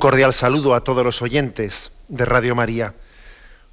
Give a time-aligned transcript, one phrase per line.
[0.00, 2.94] Cordial saludo a todos los oyentes de Radio María.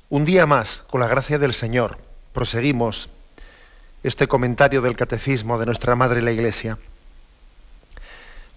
[0.10, 2.00] Un día más, con la gracia del Señor,
[2.34, 3.08] proseguimos
[4.04, 6.78] este comentario del Catecismo de nuestra Madre la Iglesia.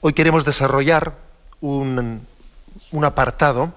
[0.00, 1.14] Hoy queremos desarrollar
[1.60, 2.26] un,
[2.90, 3.72] un apartado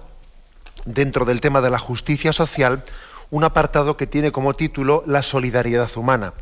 [0.84, 2.82] dentro del tema de la justicia social,
[3.30, 6.34] un apartado que tiene como título La solidaridad humana.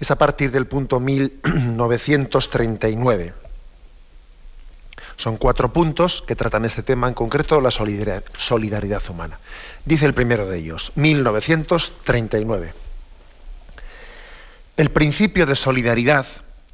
[0.00, 3.41] Es a partir del punto 1939.
[5.16, 9.38] Son cuatro puntos que tratan este tema en concreto, la solidaridad, humana.
[9.84, 12.72] Dice el primero de ellos, 1939.
[14.76, 16.26] El principio de solidaridad,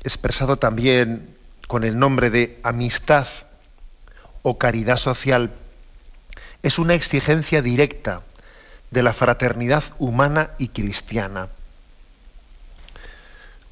[0.02, 3.26] expresado también con el nombre de amistad
[4.42, 5.52] o caridad social,
[6.62, 8.22] es una exigencia directa
[8.90, 11.48] de la fraternidad humana y cristiana.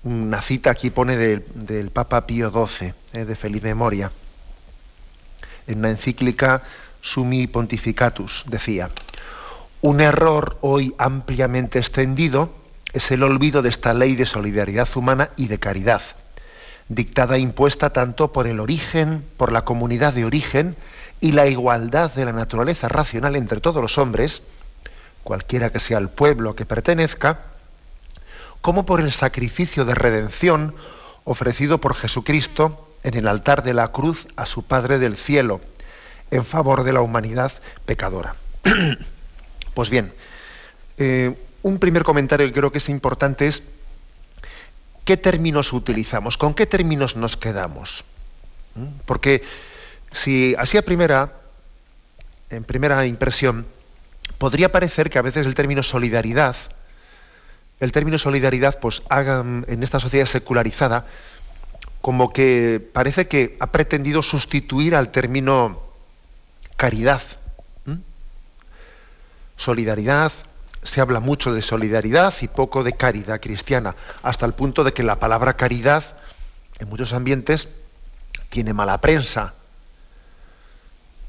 [0.03, 4.11] Una cita aquí pone del, Papa Pío XII, eh, de feliz memoria
[5.67, 6.63] en una encíclica
[7.01, 8.91] Sumi Pontificatus, decía,
[9.81, 12.53] un error hoy ampliamente extendido
[12.93, 16.03] es el olvido de esta ley de solidaridad humana y de caridad,
[16.89, 20.77] dictada e impuesta tanto por el origen, por la comunidad de origen
[21.21, 24.43] y la igualdad de la naturaleza racional entre todos los hombres,
[25.23, 27.41] cualquiera que sea el pueblo que pertenezca,
[28.61, 30.75] como por el sacrificio de redención
[31.25, 35.61] ofrecido por Jesucristo en el altar de la cruz a su Padre del cielo,
[36.33, 37.53] en favor de la humanidad
[37.85, 38.35] pecadora.
[39.75, 40.13] pues bien,
[40.99, 43.63] eh, un primer comentario que creo que es importante es
[45.05, 48.05] qué términos utilizamos, con qué términos nos quedamos.
[48.75, 48.87] ¿Mm?
[49.07, 49.45] Porque
[50.11, 51.33] si así a primera,
[52.51, 53.67] en primera impresión,
[54.39, 56.57] podría parecer que a veces el término solidaridad,
[57.79, 61.07] el término solidaridad, pues hagan en esta sociedad secularizada,
[62.07, 65.83] como que parece que ha pretendido sustituir al término
[66.77, 67.21] caridad.
[69.57, 70.31] Solidaridad,
[70.85, 75.03] se habla mucho de solidaridad y poco de caridad cristiana, hasta el punto de que
[75.03, 76.05] la palabra caridad
[76.79, 77.67] en muchos ambientes
[78.51, 79.55] tiene mala prensa.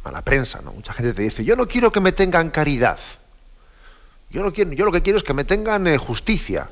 [0.06, 0.74] Mala prensa, ¿no?
[0.74, 3.00] Mucha gente te dice, yo no quiero que me tengan caridad.
[4.30, 6.70] Yo, no quiero, yo lo que quiero es que me tengan eh, justicia.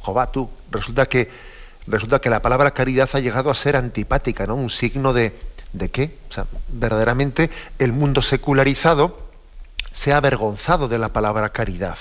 [0.00, 1.51] Jova, tú, resulta que
[1.86, 4.54] resulta que la palabra caridad ha llegado a ser antipática, ¿no?
[4.54, 5.34] Un signo de,
[5.72, 6.16] ¿de qué?
[6.30, 9.18] O sea, verdaderamente el mundo secularizado
[9.92, 11.98] se ha avergonzado de la palabra caridad.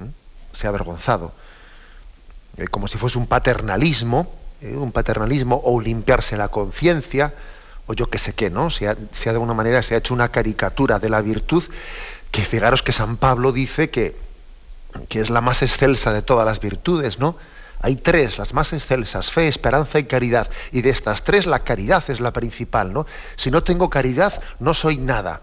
[0.00, 0.06] ¿Mm?
[0.52, 1.32] Se ha avergonzado.
[2.56, 7.34] Eh, como si fuese un paternalismo, eh, un paternalismo o limpiarse la conciencia,
[7.86, 8.70] o yo qué sé qué, ¿no?
[8.70, 11.64] Se ha, de alguna manera se ha hecho una caricatura de la virtud
[12.30, 14.16] que fijaros que San Pablo dice que,
[15.08, 17.36] que es la más excelsa de todas las virtudes, ¿no?
[17.80, 20.50] Hay tres, las más excelsas, fe, esperanza y caridad.
[20.72, 23.06] Y de estas tres, la caridad es la principal, ¿no?
[23.36, 25.42] Si no tengo caridad, no soy nada.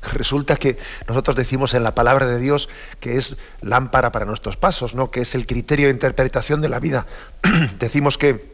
[0.12, 2.68] Resulta que nosotros decimos en la palabra de Dios
[3.00, 5.10] que es lámpara para nuestros pasos, ¿no?
[5.10, 7.06] Que es el criterio de interpretación de la vida.
[7.78, 8.52] decimos que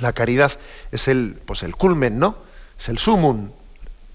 [0.00, 0.52] la caridad
[0.92, 2.38] es el, pues el culmen, ¿no?
[2.78, 3.50] Es el sumum.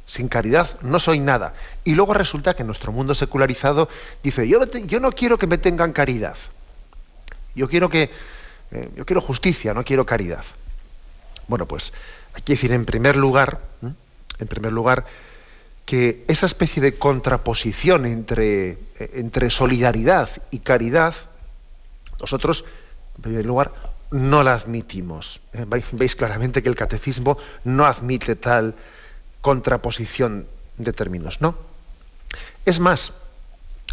[0.06, 1.54] Sin caridad no soy nada.
[1.84, 3.90] Y luego resulta que nuestro mundo secularizado
[4.24, 6.38] dice, yo yo no quiero que me tengan caridad.
[7.56, 8.12] Yo quiero que
[8.72, 10.44] eh, yo quiero justicia, no quiero caridad.
[11.48, 11.94] Bueno, pues
[12.34, 15.06] hay que decir en primer lugar, en primer lugar,
[15.86, 18.78] que esa especie de contraposición entre, eh,
[19.14, 21.14] entre solidaridad y caridad,
[22.20, 22.66] nosotros,
[23.18, 23.72] en primer lugar,
[24.12, 25.42] no la admitimos.
[25.54, 28.76] Eh, veis claramente que el catecismo no admite tal
[29.42, 30.48] contraposición
[30.78, 31.56] de términos, ¿no?
[32.66, 33.14] Es más,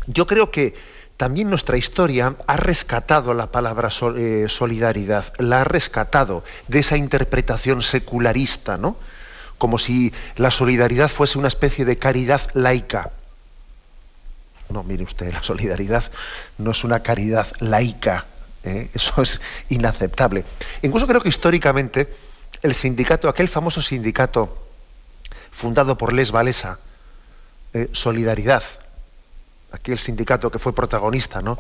[0.07, 0.75] yo creo que
[1.17, 7.83] también nuestra historia ha rescatado la palabra eh, solidaridad, la ha rescatado de esa interpretación
[7.83, 8.97] secularista, ¿no?
[9.59, 13.13] Como si la solidaridad fuese una especie de caridad laica.
[14.69, 16.05] No, mire usted, la solidaridad
[16.59, 18.27] no es una caridad laica,
[18.65, 18.89] ¿eh?
[18.95, 20.45] eso es inaceptable.
[20.83, 22.13] Incluso creo que históricamente
[22.63, 24.67] el sindicato, aquel famoso sindicato
[25.51, 26.79] fundado por Les Valesa,
[27.75, 28.63] eh, Solidaridad,
[29.73, 31.59] aquel sindicato que fue protagonista ¿no?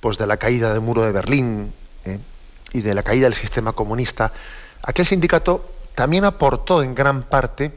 [0.00, 1.72] pues de la caída del muro de Berlín
[2.04, 2.18] ¿eh?
[2.72, 4.32] y de la caída del sistema comunista,
[4.82, 7.72] aquel sindicato también aportó en gran parte,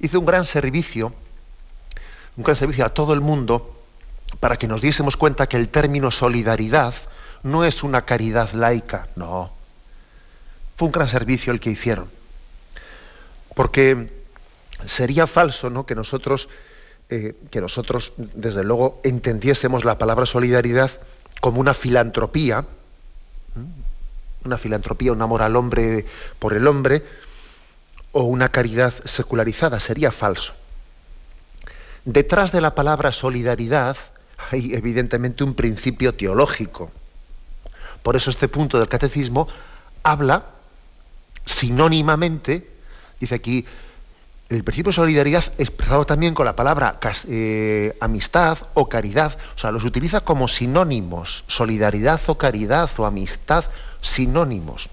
[0.00, 1.14] hizo un gran servicio,
[2.36, 3.82] un gran servicio a todo el mundo
[4.40, 6.94] para que nos diésemos cuenta que el término solidaridad
[7.44, 9.52] no es una caridad laica, no.
[10.76, 12.10] Fue un gran servicio el que hicieron.
[13.54, 14.24] Porque
[14.86, 15.86] sería falso ¿no?
[15.86, 16.48] que nosotros
[17.10, 20.90] eh, que nosotros, desde luego, entendiésemos la palabra solidaridad
[21.40, 22.64] como una filantropía,
[24.44, 26.06] una filantropía, un amor al hombre
[26.38, 27.02] por el hombre,
[28.12, 30.54] o una caridad secularizada, sería falso.
[32.04, 33.96] Detrás de la palabra solidaridad
[34.50, 36.90] hay evidentemente un principio teológico.
[38.02, 39.48] Por eso este punto del catecismo
[40.02, 40.44] habla
[41.46, 42.70] sinónimamente,
[43.20, 43.66] dice aquí,
[44.54, 46.98] el principio de solidaridad expresado también con la palabra
[47.28, 53.64] eh, amistad o caridad, o sea, los utiliza como sinónimos, solidaridad o caridad o amistad,
[54.00, 54.88] sinónimos.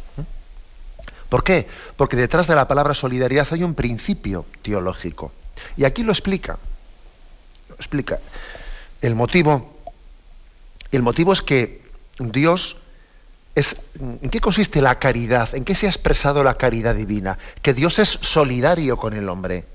[1.30, 1.68] ¿Por qué?
[1.96, 5.32] Porque detrás de la palabra solidaridad hay un principio teológico.
[5.78, 6.58] Y aquí lo explica.
[7.70, 8.20] Lo explica.
[9.02, 9.74] El motivo,
[10.92, 11.82] el motivo es que
[12.20, 12.78] Dios
[13.56, 15.54] ¿en qué consiste la caridad?
[15.56, 17.38] ¿En qué se ha expresado la caridad divina?
[17.62, 19.66] Que Dios es solidario con el hombre.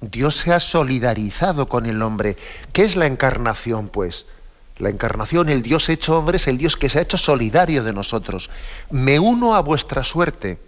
[0.00, 2.36] Dios se ha solidarizado con el hombre.
[2.72, 4.26] ¿Qué es la encarnación, pues?
[4.78, 7.92] La encarnación, el Dios hecho hombre, es el Dios que se ha hecho solidario de
[7.92, 8.50] nosotros.
[8.90, 10.58] Me uno a vuestra suerte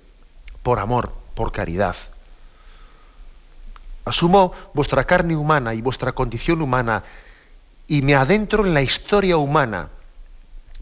[0.62, 1.95] por amor, por caridad.
[4.05, 7.05] Asumo vuestra carne humana y vuestra condición humana
[7.87, 9.91] y me adentro en la historia humana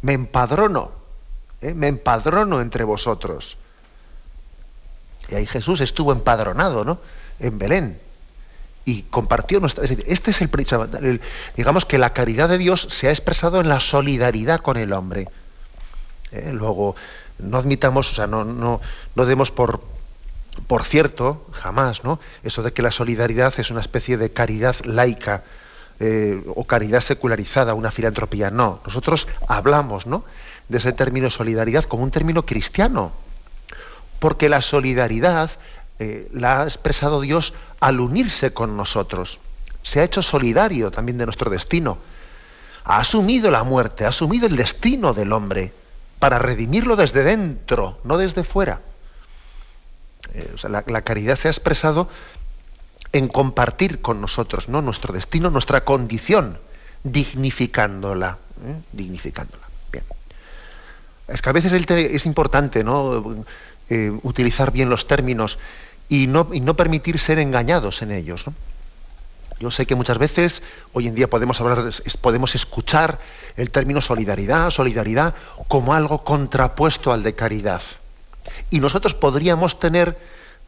[0.03, 0.91] me empadrono,
[1.61, 1.75] ¿eh?
[1.75, 3.57] me empadrono entre vosotros.
[5.29, 6.99] Y ahí Jesús estuvo empadronado, ¿no?
[7.39, 8.01] En Belén.
[8.85, 9.85] Y compartió nuestra...
[9.85, 11.21] Este es el,
[11.57, 15.29] Digamos que la caridad de Dios se ha expresado en la solidaridad con el hombre.
[16.33, 16.53] ¿Eh?
[16.55, 16.97] Luego,
[17.39, 18.81] no admitamos, o sea, no, no,
[19.15, 19.83] no demos por,
[20.67, 22.19] por cierto, jamás, ¿no?
[22.43, 25.45] Eso de que la solidaridad es una especie de caridad laica
[26.01, 28.51] eh, o caridad secularizada, una filantropía.
[28.51, 30.25] No, nosotros hablamos ¿no?
[30.69, 33.13] de ese término solidaridad como un término cristiano,
[34.19, 35.51] porque la solidaridad
[35.99, 39.41] eh, la ha expresado Dios al unirse con nosotros.
[39.83, 41.99] Se ha hecho solidario también de nuestro destino.
[42.85, 45.73] Ha asumido la muerte, ha asumido el destino del hombre
[46.19, 48.81] para redimirlo desde dentro, no desde fuera.
[50.35, 52.09] Eh, la, caridad se ha expresado
[53.13, 54.83] en compartir con nosotros ¿no?
[54.83, 56.59] nuestro destino, nuestra condición,
[57.05, 58.39] dignificándola.
[58.65, 58.81] ¿eh?
[58.93, 59.65] Dignificándola.
[59.91, 60.05] Bien.
[61.27, 63.45] Es que a veces es importante ¿no?
[63.91, 65.59] Eh, utilizar bien los términos
[66.09, 68.45] y no, y no, permitir ser engañados en ellos.
[69.61, 70.63] Yo sé que muchas veces
[70.93, 73.19] hoy en día podemos hablar, podemos escuchar
[73.57, 75.35] el término solidaridad, solidaridad
[75.69, 77.83] como algo contrapuesto al de caridad.
[78.71, 80.19] Y nosotros podríamos tener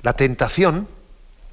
[0.02, 0.88] la tentación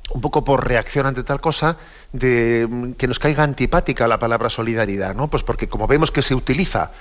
[0.10, 1.78] un poco por reacción ante tal cosa,
[2.14, 5.30] de que nos caiga antipática la palabra solidaridad, ¿no?
[5.30, 6.92] Pues porque como vemos que se utiliza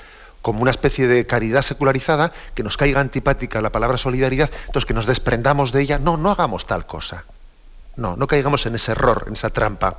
[0.43, 4.95] como una especie de caridad secularizada, que nos caiga antipática la palabra solidaridad, entonces que
[4.95, 7.25] nos desprendamos de ella, no, no hagamos tal cosa.
[7.97, 9.99] No, no caigamos en ese error, en esa trampa.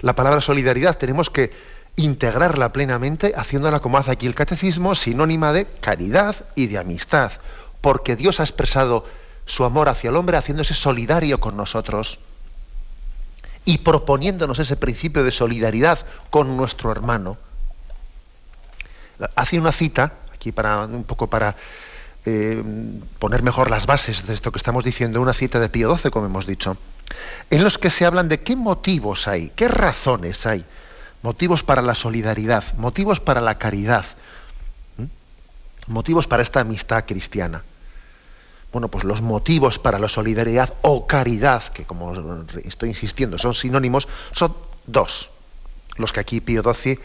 [0.00, 1.52] La palabra solidaridad tenemos que
[1.96, 7.32] integrarla plenamente, haciéndola como hace aquí el catecismo, sinónima de caridad y de amistad,
[7.80, 9.04] porque Dios ha expresado
[9.46, 12.18] su amor hacia el hombre haciéndose solidario con nosotros
[13.64, 15.98] y proponiéndonos ese principio de solidaridad
[16.30, 17.36] con nuestro hermano.
[19.34, 21.56] Hace una cita, aquí para un poco para
[22.24, 22.62] eh,
[23.18, 26.26] poner mejor las bases de esto que estamos diciendo, una cita de Pío XII, como
[26.26, 26.76] hemos dicho,
[27.50, 30.64] en los que se hablan de qué motivos hay, qué razones hay,
[31.22, 34.04] motivos para la solidaridad, motivos para la caridad,
[35.86, 37.62] motivos para esta amistad cristiana.
[38.72, 42.12] Bueno, pues los motivos para la solidaridad o caridad, que como
[42.64, 44.54] estoy insistiendo son sinónimos, son
[44.86, 45.30] dos,
[45.96, 46.98] los que aquí Pío XII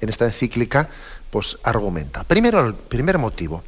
[0.00, 0.88] en esta encíclica
[1.30, 2.24] pues argumenta.
[2.24, 3.62] Primero, el primer motivo,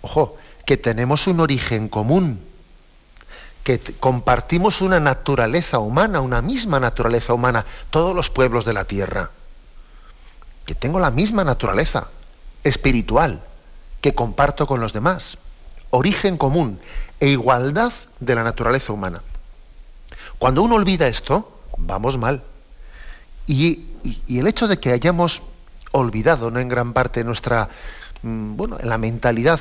[0.00, 2.40] ojo, que tenemos un origen común,
[3.62, 9.30] que compartimos una naturaleza humana, una misma naturaleza humana, todos los pueblos de la tierra,
[10.64, 12.08] que tengo la misma naturaleza
[12.62, 13.42] espiritual
[14.00, 15.38] que comparto con los demás
[15.94, 16.80] origen común
[17.20, 19.22] e igualdad de la naturaleza humana.
[20.38, 22.42] Cuando uno olvida esto, vamos mal.
[23.46, 23.86] Y,
[24.28, 25.42] el hecho de que hayamos
[25.92, 27.68] olvidado, no en gran parte nuestra,
[28.22, 29.60] mm, bueno, en la mentalidad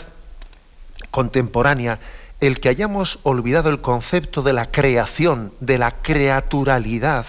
[1.11, 1.99] contemporánea,
[2.41, 7.25] el que hayamos olvidado el concepto de la creación, de la creaturalidad,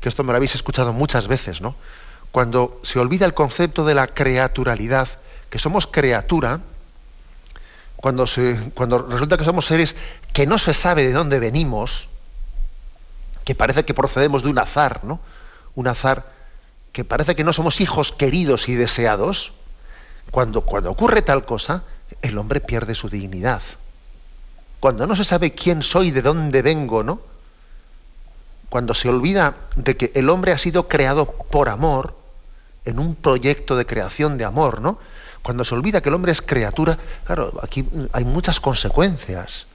[0.00, 1.76] que esto me lo habéis escuchado muchas veces, ¿no?
[2.32, 5.08] Cuando se olvida el concepto de la creaturalidad,
[5.50, 6.60] que somos criatura,
[8.04, 8.26] cuando,
[9.08, 9.96] resulta que somos seres
[10.34, 12.10] que no se sabe de dónde venimos,
[13.44, 15.20] que parece que procedemos de un azar, ¿no?
[15.74, 16.30] Un azar
[16.92, 19.54] que parece que no somos hijos queridos y deseados,
[20.30, 21.84] cuando, cuando ocurre tal cosa,
[22.20, 23.62] el hombre pierde su dignidad.
[24.80, 27.22] Cuando no se sabe quién soy, de dónde vengo, ¿no?
[28.68, 32.14] Cuando se olvida de que el hombre ha sido creado por amor,
[32.84, 34.98] en un proyecto de creación de amor, ¿no?
[35.44, 39.66] Cuando se olvida que el hombre es criatura, claro, aquí hay muchas consecuencias,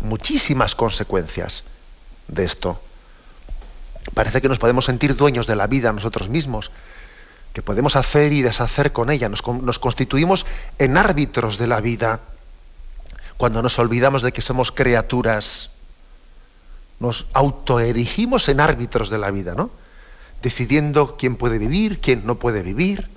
[0.00, 1.64] muchísimas consecuencias
[2.28, 2.80] de esto.
[4.14, 6.70] Parece que nos podemos sentir dueños de la vida nosotros mismos,
[7.52, 10.46] que podemos hacer y deshacer con ella, nos, nos constituimos
[10.78, 12.20] en árbitros de la vida,
[13.36, 15.70] cuando nos olvidamos de que somos criaturas,
[17.00, 19.70] nos autoerigimos en árbitros de la vida, ¿no?
[20.40, 23.15] Decidiendo quién puede vivir, quién no puede vivir,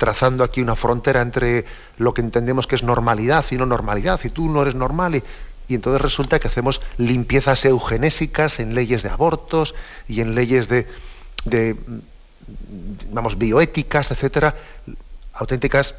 [0.00, 1.66] trazando aquí una frontera entre
[1.98, 5.22] lo que entendemos que es normalidad y no normalidad, y tú no eres normal, y,
[5.68, 9.74] y entonces resulta que hacemos limpiezas eugenésicas en leyes de abortos
[10.08, 10.86] y en leyes de,
[13.12, 14.56] vamos, bioéticas, etcétera,
[15.34, 15.94] auténticas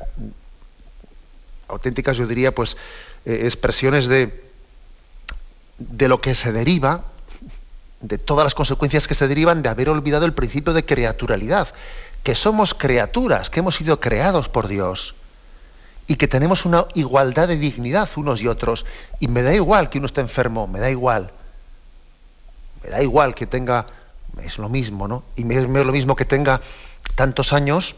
[1.68, 2.76] auténticas, yo diría, pues,
[3.24, 4.44] eh, expresiones de,
[5.78, 7.06] de lo que se deriva,
[8.02, 11.70] de todas las consecuencias que se derivan de haber olvidado el principio de creaturalidad,
[12.24, 15.16] que somos criaturas, que hemos sido creados por Dios
[16.08, 18.86] y que tenemos una igualdad de dignidad unos y otros.
[19.20, 21.32] Y me da igual que uno esté enfermo, me da igual.
[22.84, 23.88] Me da igual que tenga,
[24.44, 25.24] es lo mismo, ¿no?
[25.36, 26.62] Y me es lo mismo que tenga
[27.16, 27.96] tantos años,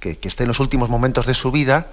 [0.00, 1.86] que, que esté en los últimos momentos de su vida,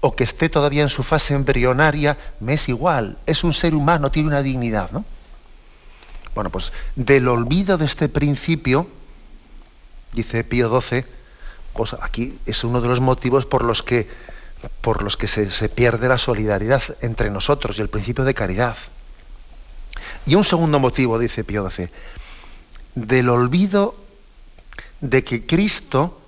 [0.00, 4.10] o que esté todavía en su fase embrionaria, me es igual, es un ser humano,
[4.10, 5.04] tiene una dignidad, ¿no?
[6.34, 8.88] Bueno, pues del olvido de este principio,
[10.12, 11.04] dice Pío XII,
[11.72, 14.08] pues aquí es uno de los motivos por los que,
[14.80, 18.76] por los que se, se pierde la solidaridad entre nosotros y el principio de caridad.
[20.26, 21.88] Y un segundo motivo, dice Pío XII,
[22.94, 23.94] del olvido
[25.00, 26.20] de que Cristo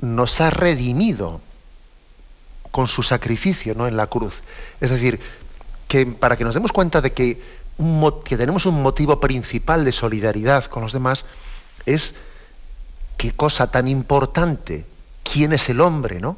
[0.00, 1.40] nos ha redimido
[2.70, 3.86] con su sacrificio ¿no?
[3.86, 4.42] en la cruz.
[4.80, 5.20] Es decir,
[5.88, 7.40] que para que nos demos cuenta de que,
[8.24, 11.24] que tenemos un motivo principal de solidaridad con los demás,
[11.86, 12.14] es
[13.16, 14.86] qué cosa tan importante,
[15.22, 16.36] quién es el hombre, ¿no?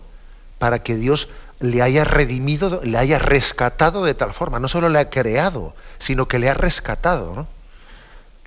[0.59, 1.29] Para que Dios
[1.61, 4.61] le haya redimido, le haya rescatado de tal forma.
[4.61, 7.47] No solo le ha creado, sino que le ha rescatado, ¿no?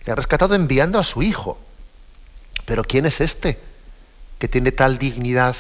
[0.06, 1.58] Le ha rescatado enviando a su hijo.
[2.66, 3.60] Pero ¿quién es este
[4.40, 5.56] que tiene tal dignidad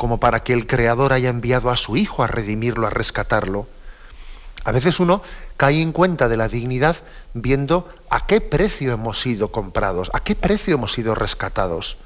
[0.00, 3.66] como para que el Creador haya enviado a su Hijo a redimirlo, a rescatarlo.
[4.64, 5.22] A veces uno
[5.60, 6.96] cae en cuenta de la dignidad
[7.34, 11.98] viendo a qué precio hemos sido comprados, a qué precio hemos sido rescatados,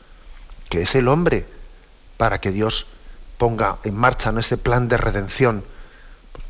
[0.68, 1.46] que es el hombre,
[2.16, 2.88] para que Dios
[3.38, 5.62] ponga en marcha ese plan de redención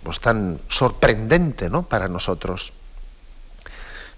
[0.02, 1.82] pues tan sorprendente ¿no?
[1.82, 2.72] para nosotros.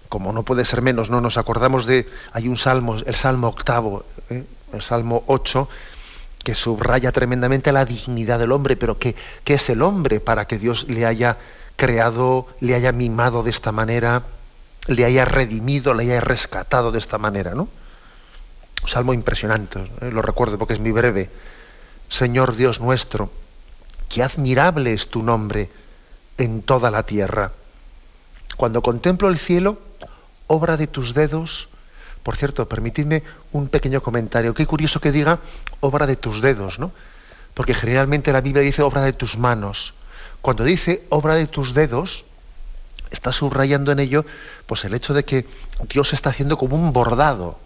[0.07, 4.05] Como no puede ser menos, no nos acordamos de, hay un salmo, el salmo octavo,
[4.29, 4.45] ¿eh?
[4.71, 5.67] el salmo 8,
[6.41, 10.87] que subraya tremendamente la dignidad del hombre, pero ¿qué, es el hombre para que Dios
[10.87, 11.35] le haya
[11.77, 14.23] creado, le haya mimado de esta manera,
[14.87, 17.69] le haya redimido, le haya rescatado de esta manera, ¿no?
[18.83, 20.11] Un salmo impresionante, ¿eh?
[20.11, 21.29] lo recuerdo porque es muy breve.
[22.09, 23.31] Señor Dios nuestro,
[24.09, 25.69] qué admirable es tu nombre
[26.37, 27.51] en toda la tierra.
[28.55, 29.79] Cuando contemplo el cielo,
[30.47, 31.69] obra de tus dedos,
[32.23, 34.53] por cierto, permitidme un pequeño comentario.
[34.53, 35.39] Qué curioso que diga
[35.79, 36.91] obra de tus dedos, ¿no?
[37.53, 39.93] Porque generalmente la Biblia dice obra de tus manos.
[40.47, 42.23] Cuando dice obra de tus dedos,
[43.11, 44.25] está subrayando en ello
[44.65, 45.45] pues el hecho de que
[45.89, 47.59] Dios está haciendo como un bordado.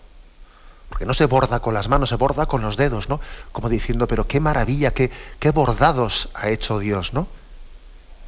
[0.89, 3.21] Porque no se borda con las manos, se borda con los dedos, ¿no?
[3.51, 7.27] Como diciendo, pero qué maravilla, qué, qué bordados ha hecho Dios, ¿no?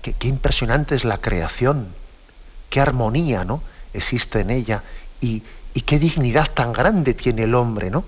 [0.04, 1.88] Qué, qué impresionante es la creación,
[2.70, 3.64] qué armonía, ¿no?
[3.92, 4.84] Existe en ella.
[5.20, 5.42] Y,
[5.74, 8.06] y qué dignidad tan grande tiene el hombre, ¿no?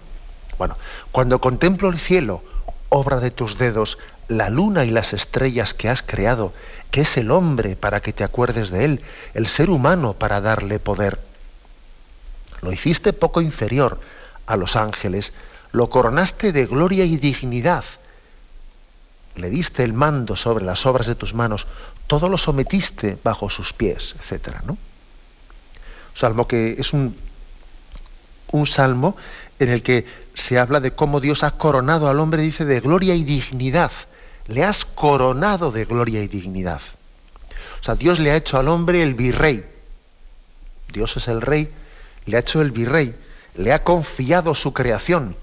[0.59, 0.77] Bueno,
[1.11, 2.43] cuando contemplo el cielo,
[2.89, 3.97] obra de tus dedos,
[4.27, 6.53] la luna y las estrellas que has creado,
[6.91, 9.01] que es el hombre para que te acuerdes de él,
[9.34, 11.20] el ser humano para darle poder.
[12.62, 14.00] Lo hiciste poco inferior
[14.48, 15.34] a los ángeles,
[15.72, 17.84] lo coronaste de gloria y dignidad,
[19.36, 21.67] le diste el mando sobre las obras de tus manos,
[22.08, 24.62] todo lo sometiste bajo sus pies, etc.
[24.65, 24.77] ¿no?
[26.13, 27.17] Salmo que es un
[28.51, 29.15] un salmo
[29.60, 33.15] en el que se habla de cómo Dios ha coronado al hombre, dice, de gloria
[33.15, 33.91] y dignidad.
[34.47, 36.81] Le has coronado de gloria y dignidad.
[37.81, 39.65] O sea, Dios le ha hecho al hombre el virrey.
[40.91, 41.71] Dios es el rey,
[42.25, 43.15] le ha hecho el virrey,
[43.55, 45.35] le ha confiado su creación.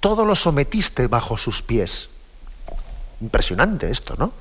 [0.00, 2.08] Todo lo sometiste bajo sus pies.
[3.20, 4.32] Impresionante esto, ¿no?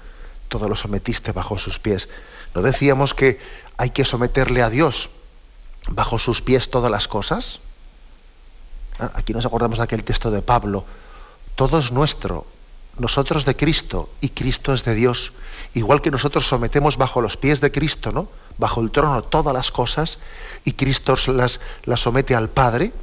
[0.50, 2.10] Todo lo sometiste bajo sus pies.
[2.54, 3.40] ¿No decíamos que
[3.78, 5.10] hay que someterle a Dios
[5.90, 7.60] bajo sus pies todas las cosas?
[9.00, 10.86] Ah, aquí nos acordamos de aquel texto de Pablo.
[11.56, 12.46] Todo es nuestro,
[12.98, 15.34] nosotros de Cristo y Cristo es de Dios.
[15.74, 18.30] Igual que nosotros sometemos bajo los pies de Cristo, ¿no?
[18.58, 20.20] Bajo el trono todas las cosas
[20.64, 22.94] y Cristo las, las somete al Padre,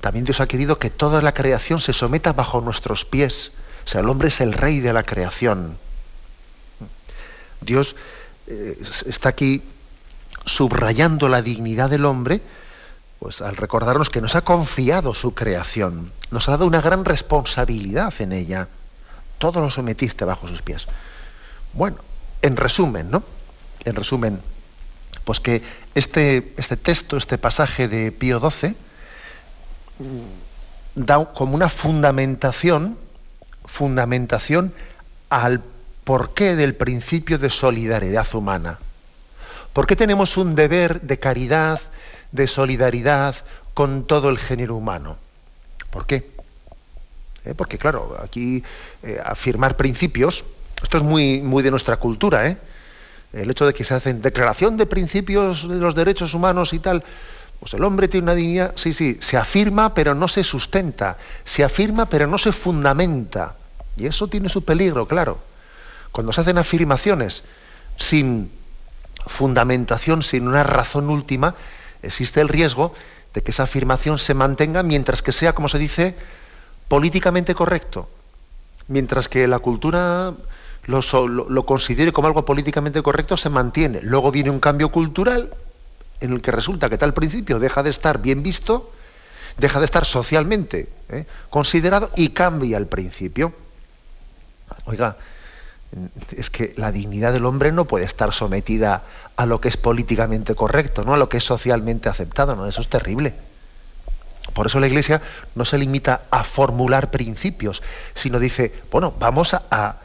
[0.00, 3.52] también Dios ha querido que toda la creación se someta bajo nuestros pies.
[3.84, 5.76] O sea, el hombre es el rey de la creación.
[7.60, 7.96] Dios
[8.46, 9.62] eh, está aquí
[10.44, 12.40] subrayando la dignidad del hombre,
[13.18, 18.14] pues al recordarnos que nos ha confiado su creación, nos ha dado una gran responsabilidad
[18.20, 18.68] en ella.
[19.38, 20.86] Todo lo sometiste bajo sus pies.
[21.72, 21.98] Bueno,
[22.42, 23.22] en resumen, ¿no?
[23.84, 24.40] En resumen,
[25.24, 25.62] pues que
[25.94, 28.76] este, este texto, este pasaje de Pío XII,
[30.94, 32.98] da como una fundamentación,
[33.64, 34.72] fundamentación
[35.30, 35.62] al
[36.04, 38.78] porqué del principio de solidaridad humana.
[39.72, 41.80] ¿Por qué tenemos un deber de caridad,
[42.32, 43.36] de solidaridad
[43.74, 45.18] con todo el género humano?
[45.90, 46.30] ¿Por qué?
[47.48, 48.62] Eh, porque claro, aquí
[49.02, 50.44] eh, afirmar principios,
[50.82, 52.58] esto es muy, muy de nuestra cultura, ¿eh?
[53.32, 57.02] el hecho de que se hacen declaración de principios de los derechos humanos y tal,
[57.58, 61.64] pues el hombre tiene una dignidad, sí, sí, se afirma pero no se sustenta, se
[61.64, 63.56] afirma pero no se fundamenta.
[63.96, 65.38] Y eso tiene su peligro, claro.
[66.12, 67.42] Cuando se hacen afirmaciones
[67.96, 68.50] sin
[69.26, 71.54] fundamentación, sin una razón última,
[72.02, 72.94] existe el riesgo
[73.34, 76.14] de que esa afirmación se mantenga mientras que sea, como se dice,
[76.88, 78.08] políticamente correcto.
[78.88, 80.34] Mientras que la cultura
[80.86, 84.00] lo, lo considere como algo políticamente correcto, se mantiene.
[84.02, 85.54] Luego viene un cambio cultural
[86.20, 88.90] en el que resulta que tal principio deja de estar bien visto,
[89.58, 91.26] deja de estar socialmente ¿eh?
[91.50, 93.52] considerado y cambia el principio.
[94.86, 95.16] Oiga,
[96.36, 99.04] es que la dignidad del hombre no puede estar sometida
[99.36, 102.80] a lo que es políticamente correcto, no a lo que es socialmente aceptado, no, eso
[102.80, 103.34] es terrible.
[104.58, 105.22] Por eso la Iglesia
[105.54, 107.80] no se limita a formular principios,
[108.12, 109.98] sino dice, bueno, vamos a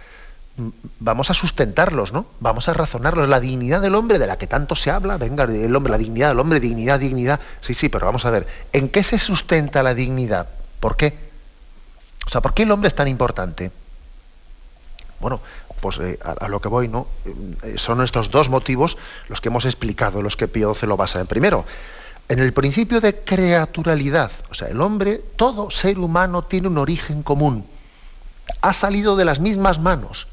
[1.00, 2.28] vamos a sustentarlos, ¿no?
[2.40, 3.28] Vamos a razonarlos.
[3.28, 6.30] La dignidad del hombre, de la que tanto se habla, venga, el hombre, la dignidad
[6.30, 7.40] del hombre, dignidad, dignidad.
[7.62, 10.48] Sí, sí, pero vamos a ver, ¿en qué se sustenta la dignidad?
[10.80, 11.18] ¿Por qué?
[12.28, 13.72] O sea, ¿por qué el hombre es tan importante?
[15.20, 15.42] Bueno,
[15.82, 17.08] pues eh, a, lo que voy, ¿no?
[17.64, 21.22] Eh, son estos dos motivos los que hemos explicado, los que Pío XII lo basa
[21.22, 21.26] en.
[21.26, 21.66] Primero,
[22.30, 27.24] en el principio de creaturalidad, o sea, el hombre, todo ser humano tiene un origen
[27.24, 27.68] común.
[28.62, 30.28] Ha salido de las mismas manos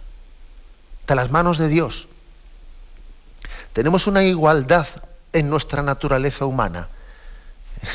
[1.14, 2.09] las manos de Dios.
[3.72, 4.87] Tenemos una igualdad
[5.33, 6.88] en nuestra naturaleza humana.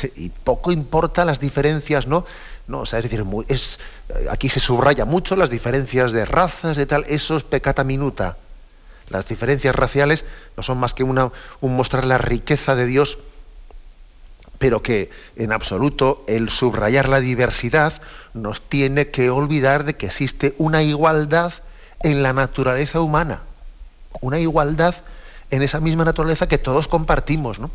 [0.16, 2.24] Y poco importa las diferencias, ¿no?
[2.66, 3.78] no o sea, es decir, es,
[4.30, 8.36] aquí se subraya mucho las diferencias de razas, de tal, eso es pecata minuta.
[9.08, 10.24] Las diferencias raciales
[10.56, 11.30] no son más que un
[11.60, 13.18] mostrar la riqueza de Dios,
[14.58, 18.00] pero que en absoluto el subrayar la diversidad
[18.34, 21.52] nos tiene que olvidar de que existe una igualdad
[22.02, 23.42] en la naturaleza humana,
[24.20, 24.94] una igualdad
[25.50, 27.58] en esa misma naturaleza que todos compartimos.
[27.58, 27.70] ¿no?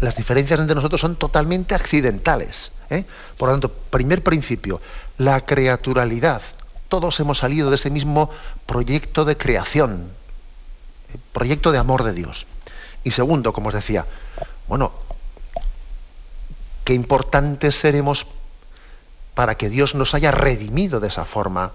[0.00, 2.70] Las diferencias entre nosotros son totalmente accidentales.
[2.90, 3.04] ¿eh?
[3.36, 4.80] Por lo tanto, primer principio,
[5.18, 6.42] la creaturalidad.
[6.88, 8.30] Todos hemos salido de ese mismo
[8.66, 10.10] proyecto de creación,
[11.12, 11.18] ¿eh?
[11.32, 12.46] proyecto de amor de Dios.
[13.04, 14.06] Y segundo, como os decía,
[14.66, 14.92] bueno,
[16.84, 18.26] qué importantes seremos
[19.34, 21.72] para que Dios nos haya redimido de esa forma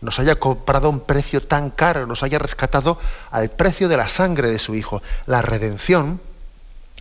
[0.00, 2.98] nos haya comprado un precio tan caro, nos haya rescatado
[3.30, 5.02] al precio de la sangre de su Hijo.
[5.26, 6.20] La redención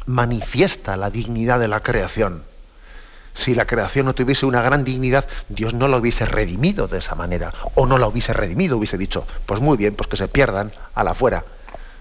[0.05, 2.43] manifiesta la dignidad de la creación.
[3.33, 7.15] Si la creación no tuviese una gran dignidad, Dios no la hubiese redimido de esa
[7.15, 10.73] manera, o no la hubiese redimido, hubiese dicho, pues muy bien, pues que se pierdan
[10.93, 11.45] a la fuera.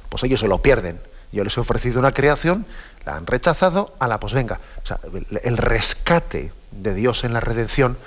[0.09, 1.01] Pues ellos se lo pierden.
[1.33, 2.67] Yo les he ofrecido una creación,
[3.05, 4.61] la han rechazado, a la pues venga.
[5.43, 7.99] El rescate de Dios en la redención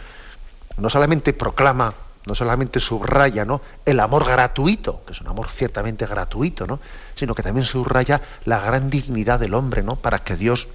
[0.77, 1.93] no solamente proclama
[2.25, 3.62] no solamente subraya ¿no?
[3.86, 6.79] el amor gratuito, que es un amor ciertamente gratuito, ¿no?
[7.15, 9.95] sino que también subraya la gran dignidad del hombre, ¿no?
[9.95, 10.67] para que Dios,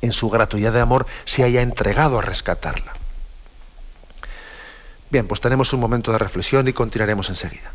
[0.00, 2.92] en su gratuidad de amor, se haya entregado a rescatarla.
[5.10, 7.72] Bien, pues tenemos un momento de reflexión y continuaremos enseguida.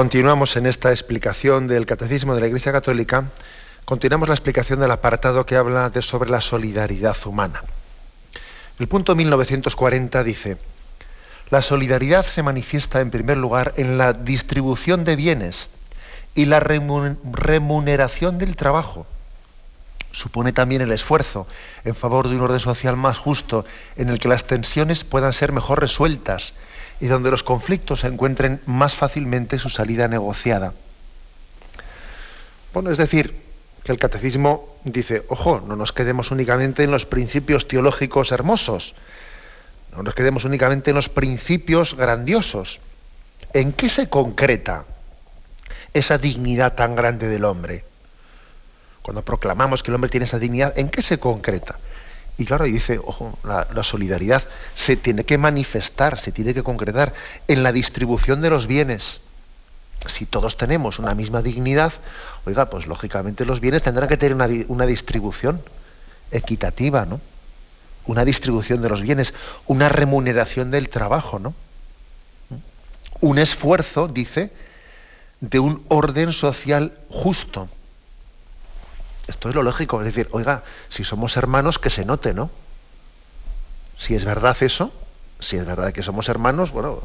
[0.00, 3.24] Continuamos en esta explicación del Catecismo de la Iglesia Católica,
[3.84, 7.60] continuamos la explicación del apartado que habla de sobre la solidaridad humana.
[8.78, 10.56] El punto 1940 dice,
[11.50, 15.68] la solidaridad se manifiesta en primer lugar en la distribución de bienes
[16.34, 19.06] y la remuneración del trabajo.
[20.12, 21.46] Supone también el esfuerzo
[21.84, 25.52] en favor de un orden social más justo, en el que las tensiones puedan ser
[25.52, 26.54] mejor resueltas
[27.00, 30.74] y donde los conflictos encuentren más fácilmente su salida negociada.
[32.72, 33.34] Bueno, es decir,
[33.82, 38.94] que el catecismo dice, ojo, no nos quedemos únicamente en los principios teológicos hermosos,
[39.96, 42.80] no nos quedemos únicamente en los principios grandiosos.
[43.52, 44.84] ¿En qué se concreta
[45.92, 47.84] esa dignidad tan grande del hombre?
[49.02, 51.78] Cuando proclamamos que el hombre tiene esa dignidad, ¿en qué se concreta?
[52.40, 54.42] Y claro, dice, ojo, la, solidaridad
[54.74, 57.12] se tiene que manifestar, se tiene que concretar
[57.48, 59.20] en la distribución de los bienes.
[60.06, 61.92] Si todos tenemos una misma dignidad,
[62.46, 65.60] oiga, pues lógicamente los bienes tendrán que tener una, una distribución
[66.30, 67.20] equitativa, ¿no?
[68.06, 69.34] Una distribución de los bienes,
[69.66, 71.52] una remuneración del trabajo, ¿no?
[73.20, 74.50] Un esfuerzo, dice,
[75.42, 77.68] de un orden social justo.
[79.30, 82.50] Esto es lo lógico, es decir, oiga, si somos hermanos, que se note, ¿no?
[83.96, 84.92] Si es verdad eso,
[85.38, 87.04] si es verdad que somos hermanos, bueno,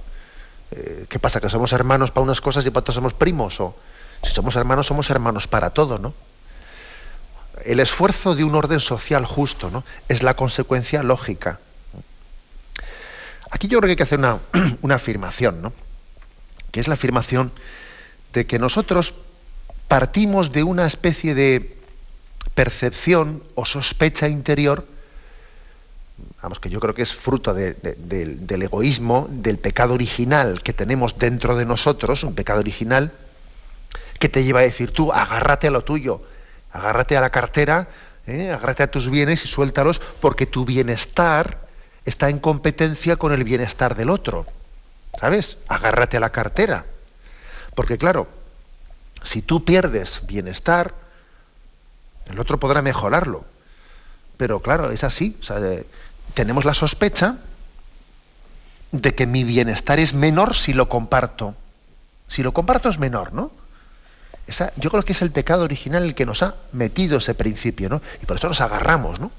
[0.72, 1.40] eh, ¿qué pasa?
[1.40, 3.60] ¿Que somos hermanos para unas cosas y para otras somos primos?
[3.60, 3.76] O
[4.24, 6.16] si somos hermanos, somos hermanos para todo, ¿no?
[7.64, 9.84] El esfuerzo de un orden social justo, ¿no?
[10.10, 11.60] Es la consecuencia lógica.
[13.52, 14.40] Aquí yo creo que hay que hacer una,
[14.82, 15.74] una afirmación, ¿no?
[16.72, 17.52] Que es la afirmación
[18.34, 19.14] de que nosotros
[19.88, 21.75] partimos de una especie de
[22.54, 24.88] percepción o sospecha interior,
[26.42, 31.58] vamos, que yo creo que es fruto del egoísmo, del pecado original que tenemos dentro
[31.58, 33.12] de nosotros, un pecado original,
[34.20, 36.22] que te lleva a decir tú, agárrate a lo tuyo,
[36.72, 37.90] agárrate a la cartera,
[38.28, 38.52] ¿eh?
[38.52, 41.66] agárrate a tus bienes y suéltalos, porque tu bienestar
[42.06, 44.46] está en competencia con el bienestar del otro.
[45.20, 45.58] ¿Sabes?
[45.68, 46.86] Agárrate a la cartera.
[47.74, 48.28] Porque claro,
[49.24, 50.94] si tú pierdes bienestar,
[52.30, 53.46] el otro podrá mejorarlo.
[54.38, 55.38] Pero claro, es así.
[56.34, 57.38] tenemos la sospecha
[58.92, 61.56] de que mi bienestar es menor si lo comparto.
[62.28, 63.52] Si lo comparto es menor, ¿no?
[64.78, 68.02] Yo creo que es el pecado original el que nos ha metido ese principio, ¿no?
[68.22, 69.32] Y por eso nos agarramos, ¿no?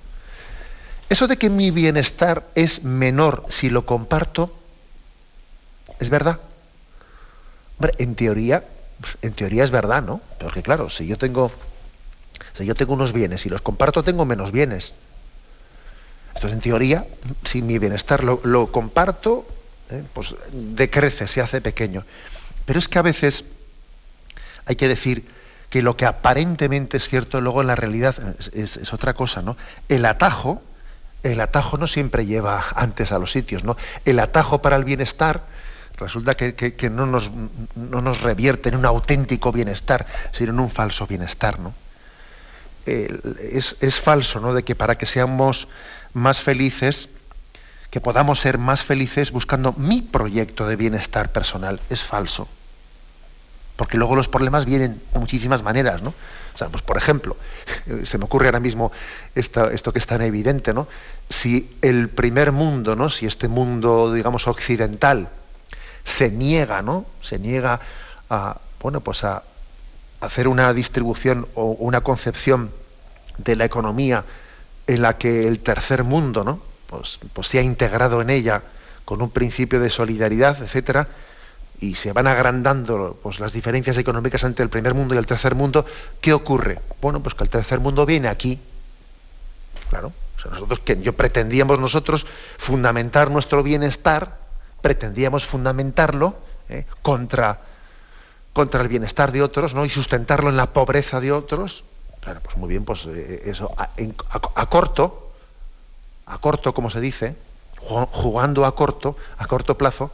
[1.08, 4.56] Eso de que mi bienestar es menor si lo comparto,
[6.00, 6.40] ¿es verdad?
[7.78, 8.64] Hombre, en teoría,
[9.22, 10.20] en teoría es verdad, ¿no?
[10.40, 11.52] Porque claro, si yo tengo
[12.54, 14.94] si yo tengo unos bienes y los comparto, tengo menos bienes.
[16.36, 17.06] Entonces, en teoría,
[17.44, 19.46] si mi bienestar lo, comparto,
[19.90, 20.02] ¿eh?
[20.12, 22.04] pues decrece, se hace pequeño.
[22.66, 23.44] Pero es que a veces
[24.66, 25.24] hay que decir
[25.70, 28.14] que lo que aparentemente es cierto luego en la realidad
[28.52, 29.56] es, otra cosa, ¿no?
[29.88, 30.62] El atajo,
[31.22, 33.76] el atajo no siempre lleva antes a los sitios, ¿no?
[34.04, 35.44] El atajo para el bienestar
[35.96, 37.30] resulta que, que no, nos,
[37.74, 41.72] no, nos, revierte en un auténtico bienestar, sino en un falso bienestar, ¿no?
[42.86, 44.54] Es, falso, ¿no?
[44.54, 45.68] De que para que seamos
[46.12, 47.08] más felices,
[47.90, 52.48] que podamos ser más felices buscando mi proyecto de bienestar personal, es falso.
[53.76, 56.14] Porque luego los problemas vienen de muchísimas maneras, ¿no?
[56.54, 57.36] O sea, pues por ejemplo,
[58.04, 58.92] se me ocurre ahora mismo
[59.34, 60.88] esto, esto que es tan evidente, ¿no?
[61.28, 63.08] Si el primer mundo, ¿no?
[63.08, 65.28] Si este mundo, digamos, occidental,
[66.04, 67.04] se niega, ¿no?
[67.20, 67.80] Se niega
[68.30, 69.42] a, bueno, pues a,
[70.20, 72.70] hacer una distribución o una concepción
[73.38, 74.24] de la economía
[74.86, 76.60] en la que el tercer mundo ¿no?
[76.86, 78.62] pues, pues se ha integrado en ella
[79.04, 81.08] con un principio de solidaridad, etcétera,
[81.80, 85.54] y se van agrandando pues, las diferencias económicas entre el primer mundo y el tercer
[85.54, 85.84] mundo,
[86.20, 86.80] ¿qué ocurre?
[87.00, 88.58] Bueno, pues que el tercer mundo viene aquí.
[89.90, 90.12] Claro,
[90.50, 92.26] nosotros que yo pretendíamos nosotros
[92.58, 94.38] fundamentar nuestro bienestar,
[94.80, 96.36] pretendíamos fundamentarlo
[96.68, 96.86] ¿eh?
[97.02, 97.60] contra
[98.56, 99.84] contra el bienestar de otros ¿no?
[99.84, 101.84] y sustentarlo en la pobreza de otros,
[102.20, 105.30] claro, pues muy bien, pues eh, eso, a, corto,
[106.24, 107.36] a corto, como se dice,
[107.78, 110.10] jugando a corto, a corto plazo,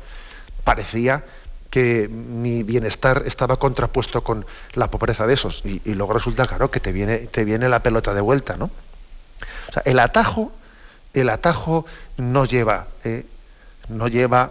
[0.65, 1.25] parecía
[1.71, 5.63] que mi bienestar estaba contrapuesto con la pobreza de esos.
[5.65, 8.73] Y, luego resulta, claro, que te viene, te viene la pelota de vuelta, ¿no?
[9.69, 10.51] O sea, el atajo,
[11.15, 13.25] el atajo no lleva, eh,
[13.89, 14.51] no lleva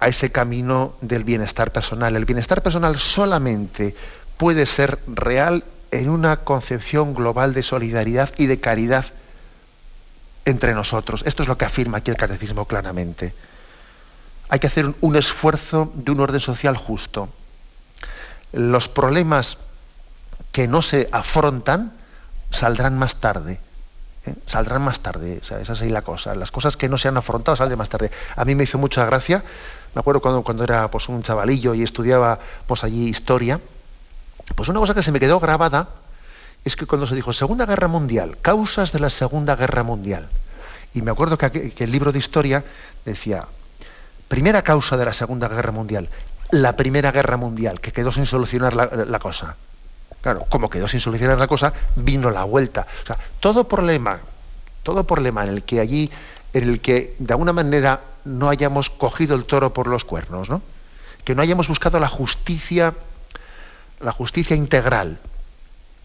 [0.00, 2.14] a ese camino del bienestar personal.
[2.16, 3.94] El bienestar personal solamente
[4.36, 9.06] puede ser real en una concepción global de solidaridad y de caridad
[10.44, 11.22] entre nosotros.
[11.26, 13.34] Esto es lo que afirma aquí el catecismo claramente.
[14.48, 17.28] Hay que hacer un esfuerzo de un orden social justo.
[18.52, 19.58] los problemas
[20.52, 21.92] que no se afrontan
[22.50, 23.60] saldrán más tarde.
[24.24, 24.34] ¿eh?
[24.46, 26.34] Saldrán más tarde, esa es la cosa.
[26.34, 28.10] Las cosas que no se han afrontado salen más tarde.
[28.36, 29.44] A mí me hizo mucha gracia,
[29.98, 33.60] me acuerdo cuando, cuando era pues, un chavalillo y estudiaba pues, allí historia,
[34.54, 35.88] pues una cosa que se me quedó grabada
[36.64, 40.28] es que cuando se dijo Segunda Guerra Mundial, causas de la Segunda Guerra Mundial,
[40.94, 42.64] y me acuerdo que, el libro de historia
[43.04, 43.46] decía,
[44.28, 46.08] primera causa de la Segunda Guerra Mundial,
[46.52, 49.56] la Primera Guerra Mundial, que quedó sin solucionar la, cosa.
[50.20, 52.86] Claro, como quedó sin solucionar la cosa, vino la vuelta.
[53.02, 54.20] O sea, todo problema,
[54.84, 56.08] todo problema en el que allí,
[56.52, 60.62] en el que de alguna manera no hayamos cogido el toro por los cuernos, ¿no?
[61.24, 62.94] Que no hayamos buscado la justicia,
[64.00, 65.18] la justicia integral,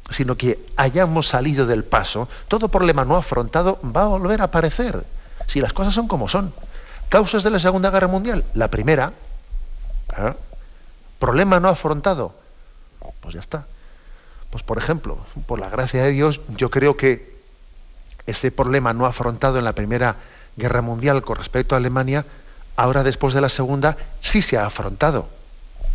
[0.10, 5.06] sino que hayamos salido del paso, todo problema no afrontado va a volver a aparecer,
[5.48, 6.54] si las cosas son como son.
[7.10, 9.14] Causas de la Segunda Guerra Mundial, la primera,
[11.20, 12.34] problema no afrontado,
[13.22, 13.66] pues ya está.
[14.50, 17.33] Pues por ejemplo, por la gracia de Dios, yo creo que
[18.26, 20.18] ese problema no afrontado en la Primera
[20.56, 22.26] Guerra Mundial con respecto a Alemania,
[22.76, 25.28] ahora después de la Segunda, sí se ha afrontado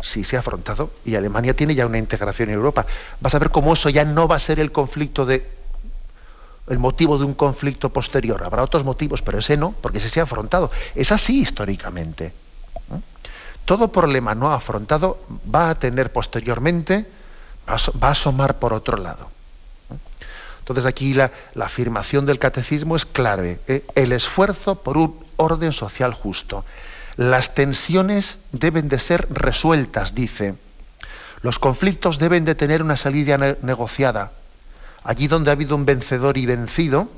[0.01, 2.85] sí se ha afrontado y Alemania tiene ya una integración en Europa.
[3.19, 5.59] Vas a ver cómo eso ya no va a ser el conflicto de
[6.67, 8.43] el motivo de un conflicto posterior.
[8.43, 10.69] Habrá otros motivos, pero ese no, porque ese se ha afrontado.
[10.93, 12.31] Es así históricamente.
[13.65, 15.19] Todo problema no afrontado
[15.53, 17.07] va a tener posteriormente,
[17.67, 19.29] va a asomar por otro lado.
[20.69, 23.59] Entonces aquí la, afirmación del catecismo es clave.
[23.67, 23.83] ¿eh?
[23.95, 26.63] El esfuerzo por un orden social justo.
[27.15, 30.53] Las tensiones deben de ser resueltas, dice.
[31.41, 34.31] Los conflictos deben de tener una salida negociada.
[35.03, 37.09] Allí donde ha habido un vencedor y vencido,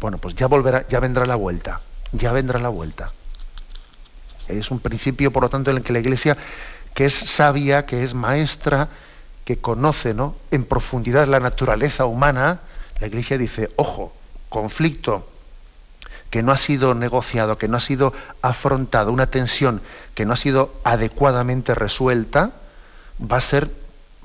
[0.00, 1.80] bueno, pues ya volverá, ya vendrá la vuelta,
[2.12, 3.10] ya vendrá la vuelta.
[4.46, 6.36] Es un principio, por lo tanto, en el que la Iglesia,
[6.94, 8.90] que es sabia, que es maestra,
[9.48, 10.36] que conoce ¿no?
[10.50, 12.60] en profundidad la naturaleza humana,
[13.00, 14.12] la Iglesia dice, ojo,
[14.50, 15.26] conflicto
[16.28, 19.80] que no ha sido negociado, que no ha sido afrontado, una tensión
[20.14, 22.50] que no ha sido adecuadamente resuelta,
[23.18, 23.70] va a ser,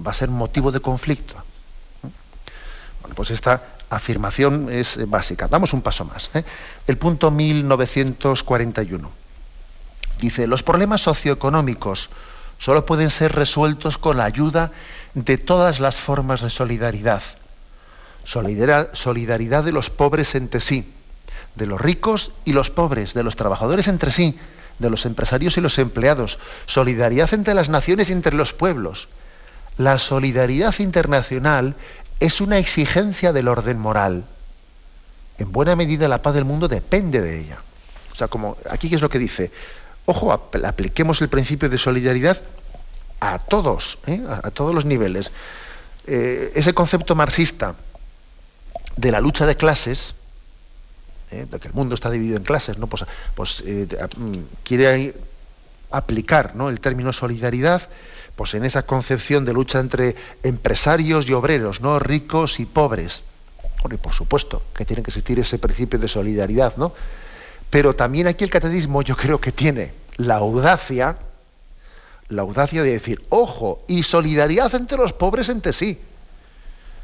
[0.06, 1.36] va a ser motivo de conflicto.
[3.00, 5.48] Bueno, pues esta afirmación es básica.
[5.48, 6.32] Damos un paso más.
[6.34, 6.44] ¿eh?
[6.86, 9.10] El punto 1941.
[10.20, 12.10] Dice, los problemas socioeconómicos
[12.64, 14.72] solo pueden ser resueltos con la ayuda
[15.14, 17.22] de todas las formas de solidaridad.
[18.24, 20.94] Solidaridad de los pobres entre sí
[21.56, 24.38] de los ricos y los pobres, de los trabajadores entre sí,
[24.80, 29.08] de los empresarios y los empleados, solidaridad entre las naciones y entre los pueblos.
[29.78, 31.76] La solidaridad internacional
[32.20, 34.26] es una exigencia del orden moral.
[35.38, 37.58] En buena medida la paz del mundo depende de ella.
[38.12, 39.52] O sea, como aquí qué es lo que dice,
[40.06, 42.42] ojo, apliquemos el principio de solidaridad
[43.20, 44.22] a todos, ¿eh?
[44.28, 45.32] a, todos los niveles.
[46.06, 47.76] Eh, ese concepto marxista
[48.98, 50.14] de la lucha de clases,
[51.32, 51.48] ¿eh?
[51.60, 52.88] que el mundo está dividido en clases, ¿no?
[52.88, 53.88] Pues, pues eh,
[54.18, 55.16] mm, quiere
[55.92, 56.70] aplicar ¿no?
[56.70, 57.88] el término solidaridad
[58.36, 62.00] pues en esa concepción de lucha entre empresarios y obreros, ¿no?
[62.00, 63.22] ricos y pobres.
[63.90, 66.94] y por supuesto que tiene que existir ese principio de solidaridad, ¿no?
[67.74, 71.18] Pero también aquí el catecismo yo creo que tiene la audacia,
[72.30, 76.00] la audacia de decir, ojo, y solidaridad entre los pobres entre sí,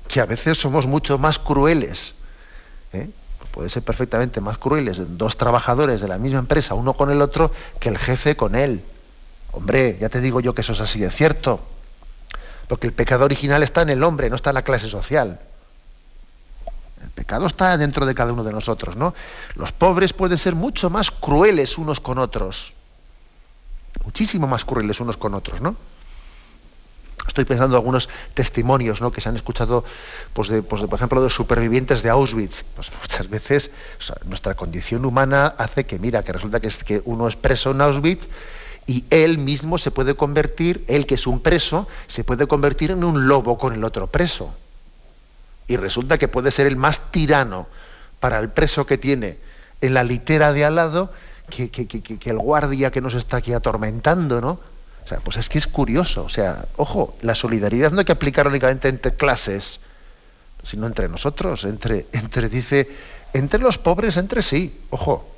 [0.07, 2.13] que a veces somos mucho más crueles.
[2.93, 3.09] ¿eh?
[3.49, 7.51] puede ser perfectamente más crueles dos trabajadores de la misma empresa, uno con el otro,
[7.79, 8.83] que el jefe con él.
[9.53, 11.61] Hombre, ya te digo yo que eso es así de cierto.
[12.67, 15.39] Porque el pecado original está en el hombre, no está en la clase social.
[17.01, 19.13] El pecado está dentro de cada uno de nosotros, ¿no?
[19.55, 22.73] Los pobres pueden ser mucho más crueles unos con otros.
[24.03, 25.75] Muchísimo más crueles unos con otros, ¿no?
[27.27, 29.11] Estoy pensando en algunos testimonios ¿no?
[29.11, 29.83] que se han escuchado,
[30.33, 32.63] pues, pues por ejemplo, de supervivientes de Auschwitz.
[32.75, 33.71] Pues muchas veces
[34.25, 38.27] nuestra condición humana hace que, mira, que resulta que, que uno es preso en Auschwitz
[38.87, 43.03] y él mismo se puede convertir, él que es un preso, se puede convertir en
[43.03, 44.53] un lobo con el otro preso.
[45.69, 47.67] Y resulta que puede ser el más tirano
[48.19, 49.37] para el preso que tiene
[49.79, 51.13] en la litera de al lado
[51.49, 54.59] que, que el guardia que nos está aquí atormentando, ¿no?
[55.05, 56.23] O sea, pues es que es curioso.
[56.23, 59.79] O sea, ojo, la solidaridad no hay que aplicar únicamente entre clases,
[60.63, 62.89] sino entre nosotros, entre, entre, dice,
[63.33, 65.35] entre los pobres entre sí, ojo,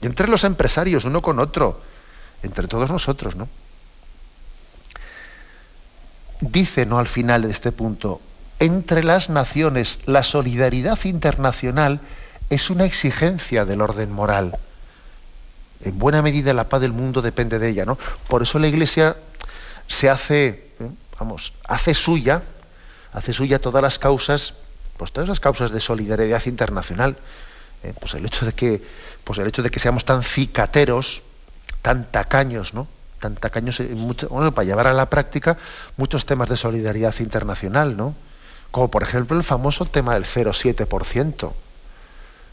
[0.00, 1.80] y entre los empresarios, uno con otro,
[2.42, 3.48] entre todos nosotros, ¿no?
[6.40, 6.98] Dice, ¿no?
[6.98, 8.20] Al final de este punto,
[8.58, 12.00] entre las naciones, la solidaridad internacional
[12.50, 14.58] es una exigencia del orden moral
[15.84, 17.98] en buena medida la paz del mundo depende de ella, ¿no?
[18.28, 19.16] Por eso la Iglesia
[19.86, 20.48] se hace,
[20.80, 20.90] ¿eh?
[21.18, 22.42] vamos, hace suya,
[23.12, 24.54] hace suya todas las causas,
[24.96, 27.16] pues todas las causas de solidaridad internacional.
[27.82, 27.92] ¿eh?
[27.98, 28.82] Pues el hecho de que,
[29.24, 31.22] pues el hecho de que seamos tan cicateros,
[31.82, 32.88] tan tacaños, ¿no?
[33.20, 33.82] Tan tacaños,
[34.30, 35.56] bueno, para llevar a la práctica
[35.96, 38.14] muchos temas de solidaridad internacional, ¿no?
[38.74, 41.44] Como por ejemplo el famoso tema del 0,7%.
[41.44, 41.54] O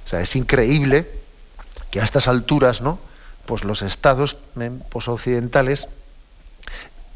[0.05, 1.09] sea, es increíble
[1.89, 2.99] que a estas alturas, ¿no?
[3.47, 4.37] Pues los estados
[4.89, 5.87] pues, occidentales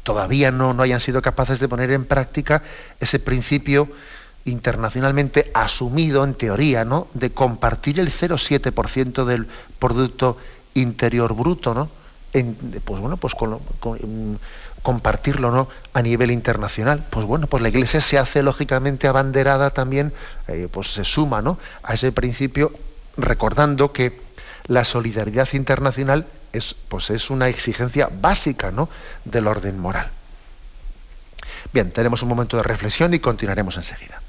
[0.02, 2.64] todavía no, no hayan sido capaces de poner en práctica
[2.98, 3.88] ese principio
[4.44, 7.06] internacionalmente asumido en teoría, ¿no?
[7.14, 9.46] De compartir el 0,7% del
[9.78, 10.36] Producto
[10.74, 11.90] Interior Bruto, ¿no?
[12.84, 14.34] Pues bueno, pues mm,
[14.82, 15.68] compartirlo ¿no?
[15.94, 17.04] a nivel internacional.
[17.10, 20.12] Pues bueno, pues la Iglesia se hace lógicamente abanderada también,
[20.48, 21.58] eh, pues se suma ¿no?
[21.82, 22.72] a ese principio,
[23.16, 24.20] recordando que
[24.66, 28.88] la solidaridad internacional es, pues es una exigencia básica ¿no?
[29.24, 30.10] del orden moral.
[31.72, 34.20] Bien, tenemos un momento de reflexión y continuaremos enseguida.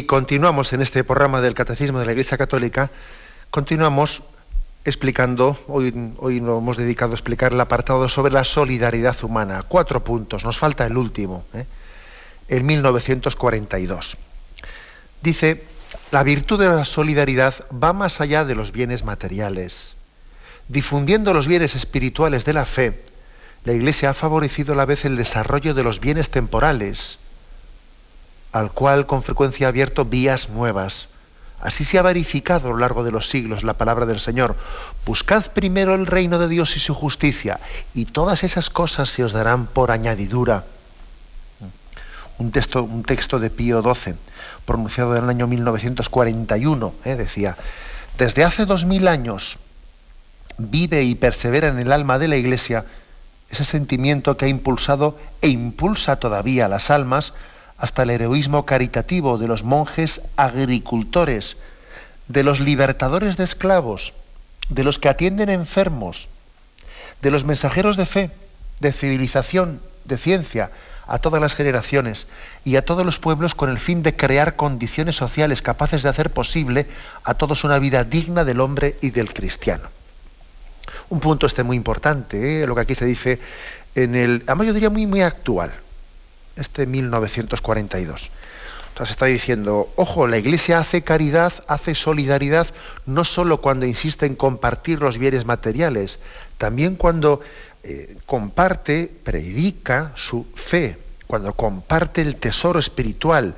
[0.00, 2.90] Y continuamos en este programa del Catecismo de la Iglesia Católica,
[3.50, 4.22] continuamos
[4.82, 9.62] explicando, hoy, nos hemos dedicado a explicar el apartado sobre la solidaridad humana.
[9.68, 11.66] Cuatro puntos, nos falta el último, ¿eh?
[12.48, 14.16] en 1942.
[15.22, 15.66] Dice,
[16.12, 19.96] la virtud de la solidaridad va más allá de los bienes materiales.
[20.68, 23.04] Difundiendo los bienes espirituales de la fe,
[23.64, 27.18] la Iglesia ha favorecido a la vez el desarrollo de los bienes temporales,
[28.52, 31.08] al cual con frecuencia ha abierto vías nuevas.
[31.60, 34.56] Así se ha verificado a lo largo de los siglos la palabra del Señor.
[35.04, 37.60] Buscad primero el reino de Dios y su justicia,
[37.92, 40.64] y todas esas cosas se os darán por añadidura.
[42.38, 44.14] Un texto, un texto de Pío XII,
[44.64, 47.16] pronunciado en el año 1941, ¿eh?
[47.16, 47.56] decía,
[48.16, 49.58] desde hace dos mil años
[50.56, 52.86] vive y persevera en el alma de la Iglesia
[53.50, 57.34] ese sentimiento que ha impulsado e impulsa todavía a las almas
[57.80, 61.56] hasta el heroísmo caritativo de los monjes agricultores,
[62.28, 64.12] de los libertadores de esclavos,
[64.68, 66.28] de los que atienden enfermos,
[67.22, 68.30] de los mensajeros de fe,
[68.80, 70.70] de civilización, de ciencia,
[71.06, 72.26] a todas las generaciones
[72.64, 76.30] y a todos los pueblos con el fin de crear condiciones sociales capaces de hacer
[76.30, 76.86] posible
[77.24, 79.88] a todos una vida digna del hombre y del cristiano.
[81.08, 82.66] Un punto este muy importante, ¿eh?
[82.66, 83.40] lo que aquí se dice
[83.94, 85.72] en el, además yo diría muy, muy actual
[86.60, 88.30] este 1942.
[88.90, 92.66] Entonces está diciendo, ojo, la Iglesia hace caridad, hace solidaridad,
[93.06, 96.18] no solo cuando insiste en compartir los bienes materiales,
[96.58, 97.40] también cuando
[97.82, 103.54] eh, comparte, predica su fe, cuando comparte el tesoro espiritual,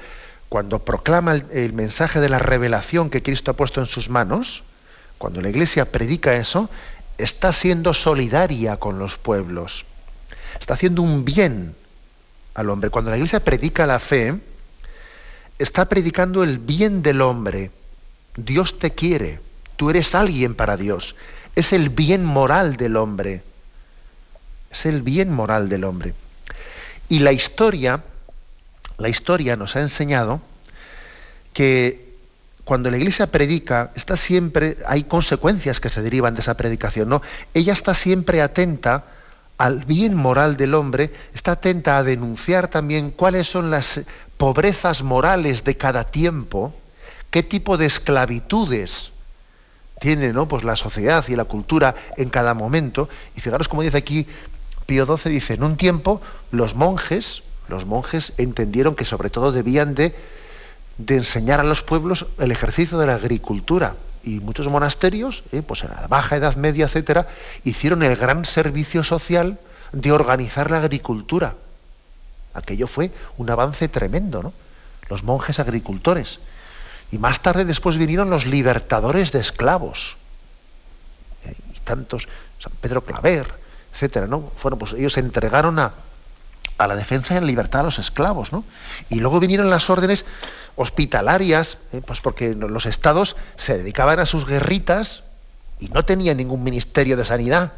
[0.49, 4.63] cuando proclama el, mensaje de la revelación que Cristo ha puesto en sus manos,
[5.19, 6.69] cuando la Iglesia predica eso,
[7.19, 9.87] está siendo solidaria con los pueblos,
[10.61, 11.75] está haciendo un bien
[12.55, 12.91] al hombre.
[12.91, 14.35] Cuando la Iglesia predica la fe,
[15.59, 17.71] está predicando el bien del hombre.
[18.37, 19.41] Dios te quiere,
[19.77, 21.17] tú eres alguien para Dios.
[21.55, 23.43] Es el bien moral del hombre.
[24.71, 26.15] Es el bien moral del hombre.
[27.09, 28.03] Y la historia,
[28.97, 30.41] la historia nos ha enseñado
[31.53, 32.13] que
[32.65, 37.21] cuando la iglesia predica, está siempre, hay consecuencias que se derivan de esa predicación, ¿no?
[37.55, 39.05] Ella está siempre atenta
[39.63, 44.01] al bien moral del hombre, está atenta a denunciar también cuáles son las
[44.37, 46.75] pobrezas morales de cada tiempo,
[47.31, 49.13] qué tipo de esclavitudes
[50.01, 50.49] tiene ¿no?
[50.49, 53.09] pues la sociedad y la cultura en cada momento.
[53.37, 54.27] Y fijaros como dice aquí
[54.87, 59.95] Pío XII, dice, en un tiempo los monjes, los monjes entendieron que sobre todo debían
[59.95, 60.13] de,
[60.99, 63.95] de enseñar a los pueblos el ejercicio de la agricultura.
[64.25, 67.27] Y muchos monasterios, eh, pues en la Baja Edad Media, etcétera,
[67.65, 69.59] hicieron el gran servicio social
[69.93, 71.55] de organizar la agricultura.
[72.55, 74.53] Aquello fue un avance tremendo, ¿no?
[75.09, 76.41] Los monjes agricultores.
[77.11, 80.17] Y más tarde después vinieron los libertadores de esclavos.
[81.45, 83.47] Eh, y tantos, San Pedro Claver,
[83.93, 84.53] etcétera, ¿no?
[84.57, 85.93] Fueron, pues ellos se entregaron a,
[86.79, 88.65] a la defensa y a la libertad de los esclavos, ¿no?
[89.11, 90.25] Y luego vinieron las órdenes
[90.77, 95.23] hospitalarias, eh, pues porque los estados se dedicaban a sus guerritas
[95.81, 97.73] y no tenían ningún ministerio de sanidad.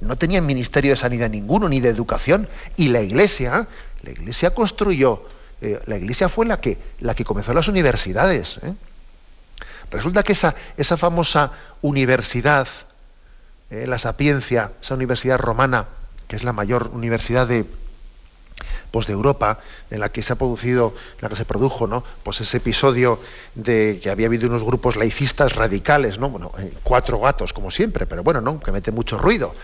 [0.00, 2.48] No tenían ministerio de sanidad ninguno, ni de educación.
[2.76, 3.68] Y la iglesia,
[4.02, 5.22] la iglesia construyó
[5.62, 8.58] eh, la Iglesia fue la que, la que comenzó las universidades.
[8.62, 8.74] ¿eh?
[9.92, 12.66] Resulta que esa, esa famosa universidad,
[13.70, 15.86] eh, la Sapiencia, esa universidad romana,
[16.26, 17.64] que es la mayor universidad de,
[18.92, 19.58] pues de Europa,
[19.90, 22.04] en la que se ha producido, la que se produjo, ¿no?
[22.22, 23.18] Pues ese episodio
[23.56, 26.30] de que había habido unos grupos laicistas radicales, ¿no?
[26.30, 26.52] Bueno,
[26.84, 28.60] cuatro gatos, como siempre, pero bueno, ¿no?
[28.60, 29.54] Que mete mucho ruido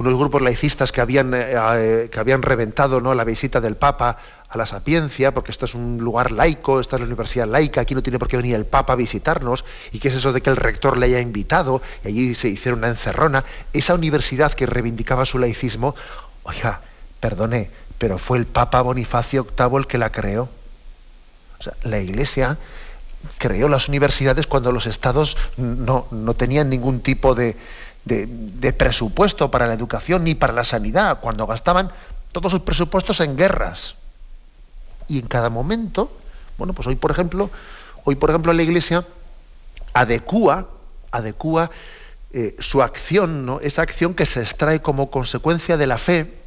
[0.00, 3.14] unos grupos laicistas que habían, eh, eh, que habían reventado ¿no?
[3.14, 4.16] la visita del Papa
[4.48, 7.94] a la Sapiencia, porque esto es un lugar laico, esta es la universidad laica, aquí
[7.94, 10.48] no tiene por qué venir el Papa a visitarnos, y qué es eso de que
[10.48, 13.44] el rector le haya invitado, y allí se hiciera una encerrona.
[13.74, 15.94] Esa universidad que reivindicaba su laicismo,
[16.44, 16.80] oiga,
[17.20, 17.70] perdone,
[18.00, 20.48] pero fue el Papa Bonifacio VIII el que la creó.
[21.58, 22.56] O sea, la Iglesia
[23.36, 27.58] creó las universidades cuando los estados no, no tenían ningún tipo de,
[28.06, 31.92] de, presupuesto para la educación ni para la sanidad, cuando gastaban
[32.32, 33.96] todos sus presupuestos en guerras.
[35.06, 36.10] Y en cada momento,
[36.56, 37.50] bueno, pues hoy por ejemplo,
[38.04, 39.04] hoy por ejemplo la Iglesia
[39.92, 40.68] adecúa,
[41.10, 41.70] adecúa
[42.32, 43.60] eh, su acción, ¿no?
[43.60, 46.39] esa acción que se extrae como consecuencia de la fe,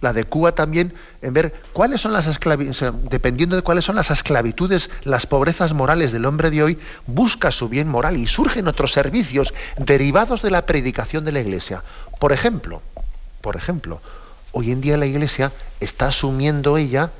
[0.00, 4.10] la de Cuba también en ver cuáles son las esclavitudes, dependiendo de cuáles son las
[4.10, 8.92] esclavitudes, las pobrezas morales del hombre de hoy, busca su bien moral y surgen otros
[8.92, 11.82] servicios derivados de la predicación de la Iglesia.
[12.20, 12.82] Por ejemplo,
[13.40, 14.00] por ejemplo,
[14.52, 17.10] hoy en día la Iglesia está asumiendo ella,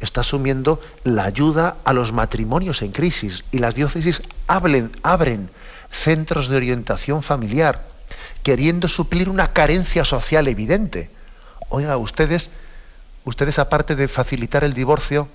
[0.00, 5.50] está asumiendo la ayuda a los matrimonios en crisis y las diócesis abren
[5.90, 7.88] centros de orientación familiar,
[8.42, 11.10] queriendo suplir una carencia social evidente
[11.70, 12.50] oiga, ustedes,
[13.24, 15.28] ustedes aparte de facilitar el divorcio,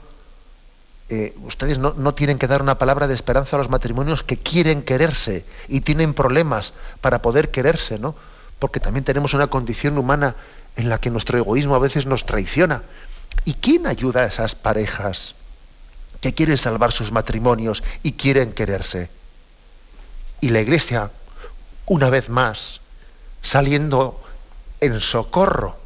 [1.09, 4.37] eh, ustedes no, no, tienen que dar una palabra de esperanza a los matrimonios que
[4.37, 8.15] quieren quererse y tienen problemas para poder quererse, ¿no?
[8.59, 10.35] Porque también tenemos una condición humana
[10.75, 12.83] en la que nuestro egoísmo a veces nos traiciona.
[13.45, 15.35] ¿Y quién ayuda a esas parejas
[16.21, 19.09] que quieren salvar sus matrimonios y quieren quererse?
[20.39, 21.11] Y la Iglesia,
[21.85, 22.79] una vez más,
[23.41, 24.23] saliendo
[24.79, 25.82] en socorro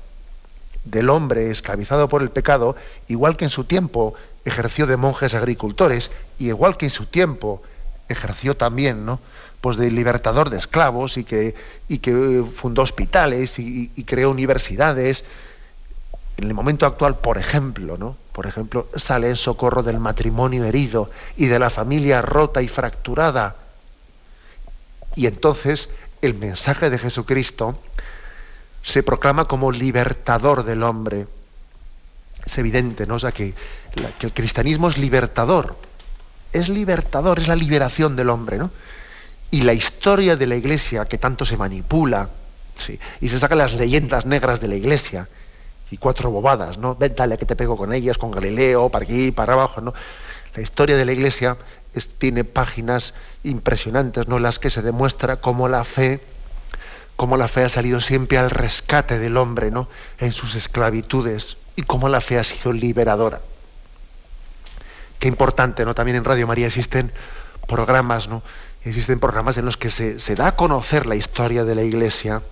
[0.89, 2.75] del hombre esclavizado por el pecado,
[3.07, 4.13] igual que en su tiempo
[4.45, 7.61] ejerció de monjes agricultores, y igual que en su tiempo
[8.09, 9.19] ejerció también, ¿no?
[9.61, 11.55] Pues de libertador de esclavos y que,
[11.87, 15.25] y que fundó hospitales y, creó universidades.
[16.37, 18.15] En el momento actual, por ejemplo, ¿no?
[18.31, 23.55] Por ejemplo, sale en socorro del matrimonio herido y de la familia rota y fracturada.
[25.15, 25.89] Y entonces
[26.21, 27.79] el mensaje de Jesucristo
[28.87, 31.27] se proclama como libertador del hombre.
[32.45, 33.15] Es evidente, ¿no?
[33.15, 33.53] O sea, que,
[34.21, 35.75] el cristianismo es libertador.
[36.53, 38.71] Es libertador, es la liberación del hombre, ¿no?
[39.51, 42.29] Y la historia de la iglesia, que tanto se manipula,
[42.77, 42.97] ¿sí?
[43.19, 45.27] y se sacan las leyendas negras de la iglesia,
[45.91, 46.95] y cuatro bobadas, ¿no?
[46.95, 49.93] Ven, dale que te pego con ellas, con Galileo, para aquí, para abajo, ¿no?
[50.55, 51.57] La historia de la iglesia
[52.19, 53.13] tiene páginas
[53.43, 54.39] impresionantes, ¿no?
[54.39, 56.21] Las que se demuestra cómo la fe
[57.17, 59.89] cómo la fe ha salido siempre al rescate del hombre, ¿no?
[60.19, 63.41] En sus esclavitudes y cómo la fe ha sido liberadora.
[65.19, 65.95] Qué importante, ¿no?
[65.95, 67.11] También en Radio María existen
[67.67, 68.43] programas, ¿no?
[68.85, 72.43] Existen programas en los que se, da a conocer la historia de la Iglesia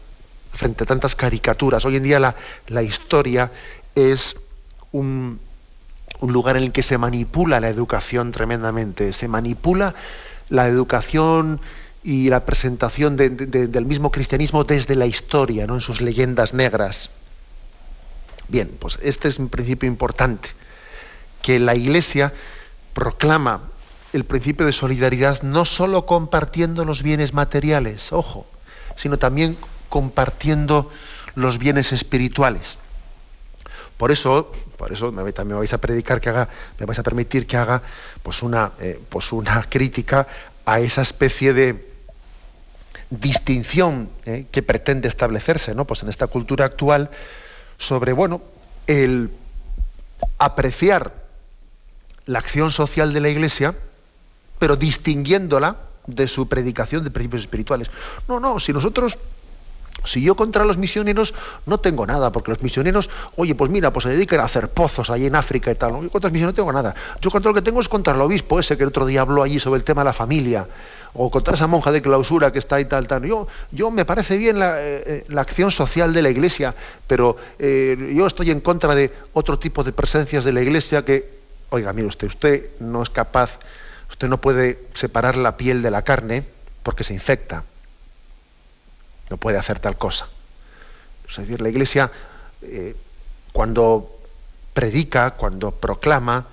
[0.52, 1.86] frente a tantas caricaturas.
[1.86, 3.52] Hoy en día la, historia
[3.94, 4.36] es
[4.92, 5.40] un,
[6.20, 9.14] un lugar en el que se manipula la educación tremendamente.
[9.14, 9.94] Se manipula
[10.50, 11.62] la educación
[12.06, 15.74] y la presentación del mismo cristianismo desde la historia, ¿no?
[15.74, 17.10] en sus leyendas negras.
[18.48, 20.50] Bien, pues este es un principio importante,
[21.42, 22.32] que la Iglesia
[22.94, 23.62] proclama
[24.14, 28.46] el principio de solidaridad no sólo compartiendo los bienes materiales, ojo,
[28.96, 29.58] sino también
[29.90, 30.92] compartiendo
[31.34, 32.78] los bienes espirituales.
[33.98, 36.50] Por eso, por eso me, también me vais a predicar que haga,
[36.80, 37.82] me vais a permitir que haga
[38.22, 40.28] pues una, eh, pues una crítica
[40.66, 41.95] a esa especie de
[43.20, 45.86] distinción eh, que pretende establecerse, ¿no?
[45.86, 47.10] Pues en esta cultura actual
[47.78, 48.42] sobre, bueno,
[48.88, 49.32] el
[50.38, 51.14] apreciar
[52.26, 53.76] la acción social de la Iglesia,
[54.60, 57.90] pero distinguiéndola de su predicación de principios espirituales.
[58.28, 59.18] No, no, si nosotros
[60.04, 61.34] si yo contra los misioneros
[61.66, 65.10] no tengo nada, porque los misioneros, oye, pues mira, pues se dedican a hacer pozos
[65.10, 65.94] allí en África y tal.
[66.02, 66.96] Yo contra los misioneros no tengo nada.
[67.22, 69.42] Yo contra lo que tengo es contra el obispo ese que el otro día habló
[69.42, 70.68] allí sobre el tema de la familia,
[71.14, 73.24] o contra esa monja de clausura que está ahí tal, tal.
[73.24, 76.76] Yo, yo me parece bien la, eh, eh, acción social de la iglesia,
[77.08, 81.30] pero eh, yo estoy en contra de otro tipo de presencias de la iglesia que,
[81.70, 83.60] oiga, mire usted, usted no es capaz,
[84.10, 86.44] usted no puede separar la piel de la carne
[86.84, 87.64] porque se infecta
[89.30, 90.28] no puede hacer tal cosa.
[91.30, 92.12] Es decir, la Iglesia
[92.62, 92.96] eh,
[93.52, 94.12] cuando
[94.74, 96.48] predica, cuando proclama,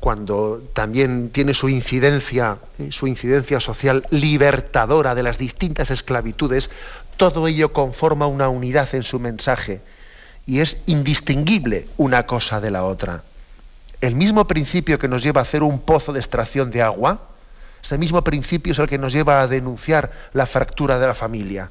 [0.00, 6.70] cuando también tiene su incidencia, eh, su incidencia social libertadora de las distintas esclavitudes,
[7.16, 9.80] todo ello conforma una unidad en su mensaje
[10.46, 13.22] y es indistinguible una cosa de la otra.
[14.00, 17.28] El mismo principio que nos lleva a hacer un pozo de extracción de agua,
[17.82, 21.70] ese mismo principio es el que nos lleva a denunciar la fractura de la familia.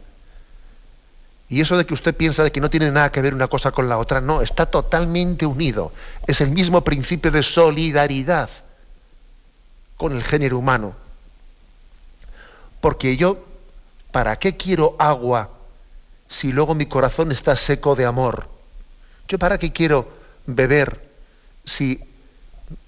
[1.49, 3.71] Y eso de que usted piensa de que no tiene nada que ver una cosa
[3.71, 5.93] con la otra, no, está totalmente unido.
[6.27, 8.49] Es el mismo principio de solidaridad
[9.95, 10.93] con el género humano.
[12.81, 13.45] Porque yo,
[14.11, 15.49] ¿para qué quiero agua
[16.27, 18.49] si luego mi corazón está seco de amor?
[19.29, 20.09] Yo, ¿para qué quiero
[20.45, 21.07] beber
[21.65, 22.01] si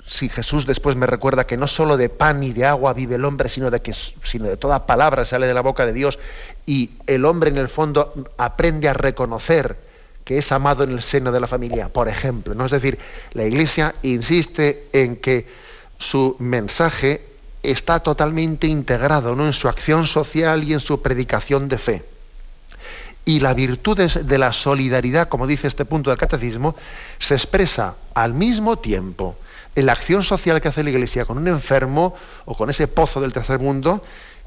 [0.10, 3.26] si Jesús después me recuerda que no solo de pan y de agua vive el
[3.26, 6.20] hombre, sino de, que, sino de toda palabra sale de la boca de Dios,
[6.66, 9.78] y el hombre en el fondo aprende a reconocer
[10.26, 12.54] que es amado en el seno de la familia, por ejemplo.
[12.56, 12.66] ¿no?
[12.66, 13.00] Es decir,
[13.34, 15.48] la Iglesia insiste en que
[15.98, 17.26] su mensaje
[17.64, 19.46] está totalmente integrado ¿no?
[19.46, 22.06] en su acción social y en su predicación de fe.
[23.26, 26.76] Y la virtud de la solidaridad, como dice este punto del catecismo,
[27.20, 29.38] se expresa al mismo tiempo
[29.80, 32.14] en la acción social que hace la Iglesia con un enfermo
[32.46, 34.04] o con ese pozo del tercer mundo,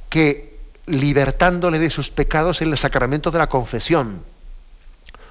[0.08, 4.22] que libertándole de sus pecados en el sacramento de la confesión.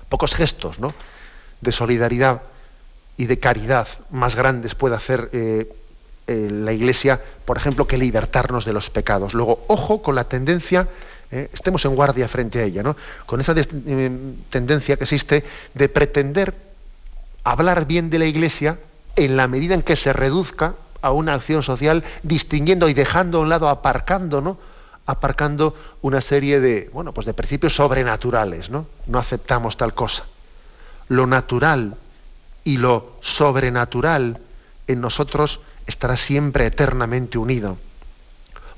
[0.10, 0.94] Pocos gestos ¿no?
[1.62, 2.42] de solidaridad
[3.16, 5.72] y de caridad más grandes puede hacer eh,
[6.28, 9.34] eh, la Iglesia, por ejemplo, que libertarnos de los pecados.
[9.34, 10.88] Luego, ojo con la tendencia,
[11.30, 12.98] eh, estemos en guardia frente a ella, ¿no?
[13.26, 15.44] con esa tendencia que existe
[15.76, 16.56] de pretender
[17.44, 18.80] hablar bien de la Iglesia
[19.16, 23.42] en la medida en que se reduzca a una acción social, distinguiendo y dejando a
[23.42, 24.58] un lado, aparcando, ¿no?
[25.06, 28.86] aparcando una serie de, bueno, pues de principios sobrenaturales, ¿no?
[29.08, 30.24] No aceptamos tal cosa.
[31.10, 31.96] Lo natural
[32.64, 34.40] y lo sobrenatural
[34.88, 37.78] en nosotros estará siempre eternamente unido.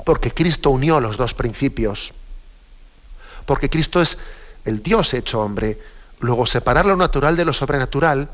[0.06, 2.14] Porque Cristo unió los dos principios.
[3.46, 4.18] Porque Cristo es
[4.66, 5.78] el Dios hecho hombre.
[6.20, 8.30] Luego, separar lo natural de lo sobrenatural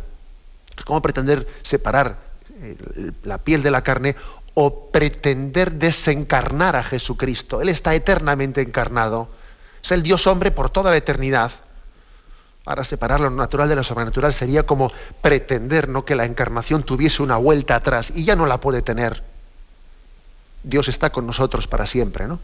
[0.85, 2.17] ¿Cómo pretender separar
[2.61, 2.75] eh,
[3.23, 4.15] la piel de la carne
[4.53, 7.61] o pretender desencarnar a Jesucristo?
[7.61, 9.29] Él está eternamente encarnado.
[9.83, 11.51] Es el Dios hombre por toda la eternidad.
[12.65, 16.05] Ahora separar lo natural de lo sobrenatural sería como pretender ¿no?
[16.05, 19.23] que la encarnación tuviese una vuelta atrás y ya no la puede tener.
[20.63, 22.39] Dios está con nosotros para siempre, ¿no?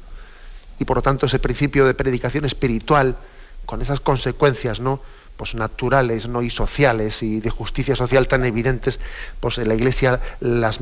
[0.80, 3.18] Y por lo tanto ese principio de predicación espiritual,
[3.66, 5.02] con esas consecuencias, ¿no?
[5.38, 6.42] Pues naturales ¿no?
[6.42, 9.00] y sociales y de justicia social tan evidentes,
[9.40, 10.80] pues la Iglesia las,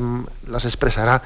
[0.47, 1.23] las expresará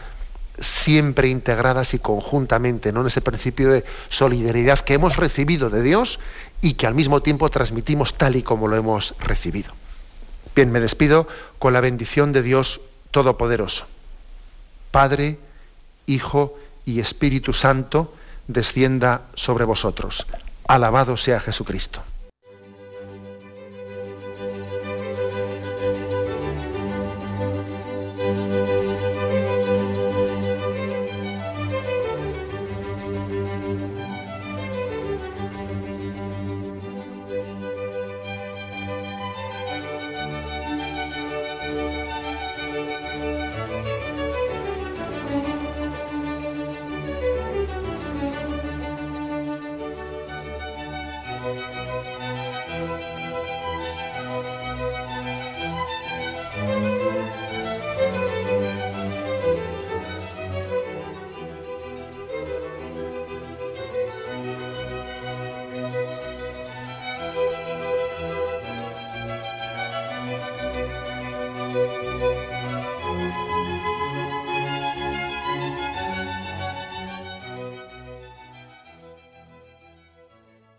[0.60, 3.02] siempre integradas y conjuntamente, ¿no?
[3.02, 6.20] en ese principio de solidaridad que hemos recibido de Dios
[6.62, 9.72] y que al mismo tiempo transmitimos tal y como lo hemos recibido.
[10.56, 11.28] Bien, me despido
[11.60, 13.86] con la bendición de Dios Todopoderoso.
[14.92, 15.38] Padre,
[16.08, 18.14] Hijo y Espíritu Santo,
[18.48, 20.26] descienda sobre vosotros.
[20.68, 22.02] Alabado sea Jesucristo.